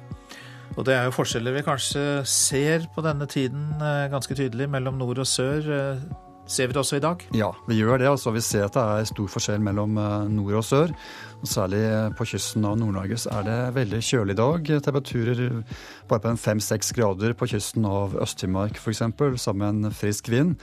[0.78, 5.00] Og det er jo forskjeller vi kanskje ser på denne tiden eh, ganske tydelig mellom
[5.00, 5.66] nord og sør.
[5.66, 6.04] Eh,
[6.50, 7.26] ser vi det også i dag?
[7.36, 8.10] Ja, vi gjør det.
[8.12, 10.94] Altså, vi ser at det er stor forskjell mellom eh, nord og sør.
[11.40, 11.82] Og særlig
[12.20, 14.72] på kysten av Nord-Norge er det veldig kjølig i dag.
[14.86, 15.44] Temperaturer
[16.12, 19.04] bare på fem-seks grader på kysten av Øst-Finnmark f.eks.,
[19.42, 20.58] sammen med en frisk vind.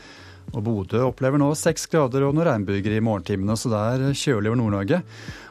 [0.54, 4.52] Og Bodø opplever nå seks grader og noen regnbyger i morgentimene, så det er kjølig
[4.52, 5.02] over Nord-Norge.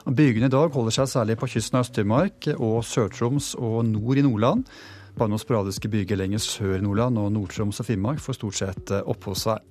[0.06, 4.26] Bygene i dag holder seg særlig på kysten av Øst-Finnmark og Sør-Troms og nord i
[4.26, 4.66] Nordland.
[5.16, 8.84] Bare noen sporadiske byger lenger sør i Nordland og Nord-Troms og Finnmark får stort sett
[8.92, 9.64] opphold oppholdsvær.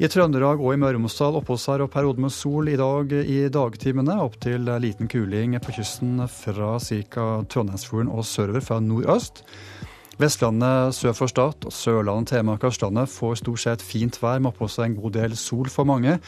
[0.00, 3.42] I Trøndelag og i Møre og Romsdal oppholdsvær og perioder med sol i dag i
[3.52, 4.14] dagtimene.
[4.24, 7.26] Opp til liten kuling på kysten fra ca.
[7.52, 9.42] Trondheimsfjorden og sørover fra nordøst.
[10.20, 14.50] Vestlandet sør for Stad og Sørlandet, Telemark og Østlandet får stort sett fint vær med
[14.50, 16.18] oppå seg en god del sol for mange.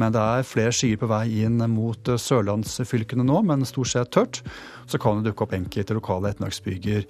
[0.00, 4.40] Men det er flere skyer på vei inn mot sørlandsfylkene nå, men stort sett tørt.
[4.88, 7.04] Så kan det dukke opp enkelte lokale ettermiddagsbyger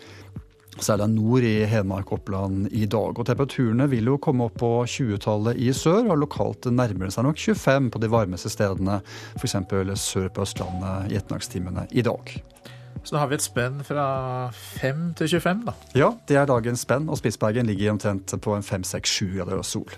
[0.83, 3.15] Særlig nord i Hedmark og Oppland i dag.
[3.15, 7.29] Og temperaturene vil jo komme opp på 20-tallet i sør, og lokalt nærmer det seg
[7.29, 8.99] nok 25 på de varmeste stedene,
[9.39, 9.55] f.eks.
[10.03, 12.35] sør på Østlandet i ettermiddagstimene i dag.
[13.03, 14.07] Så da har vi et spenn fra
[14.81, 15.75] 5 til 25, da.
[15.99, 19.97] Ja, det er dagens spenn, og Spitsbergen ligger omtrent på en 5-6-7 grader sol.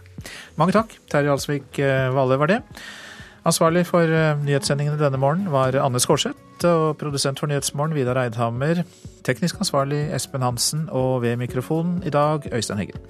[0.59, 0.97] Mange takk.
[1.13, 1.83] Terje Alsvik
[2.17, 2.63] Valle var det.
[3.47, 8.83] Ansvarlig for eh, nyhetssendingene denne morgenen var Anne Skårseth, og produsent for Nyhetsmorgen Vidar Eidhammer.
[9.27, 13.07] Teknisk ansvarlig Espen Hansen, og ved mikrofonen i dag Øystein Heggen.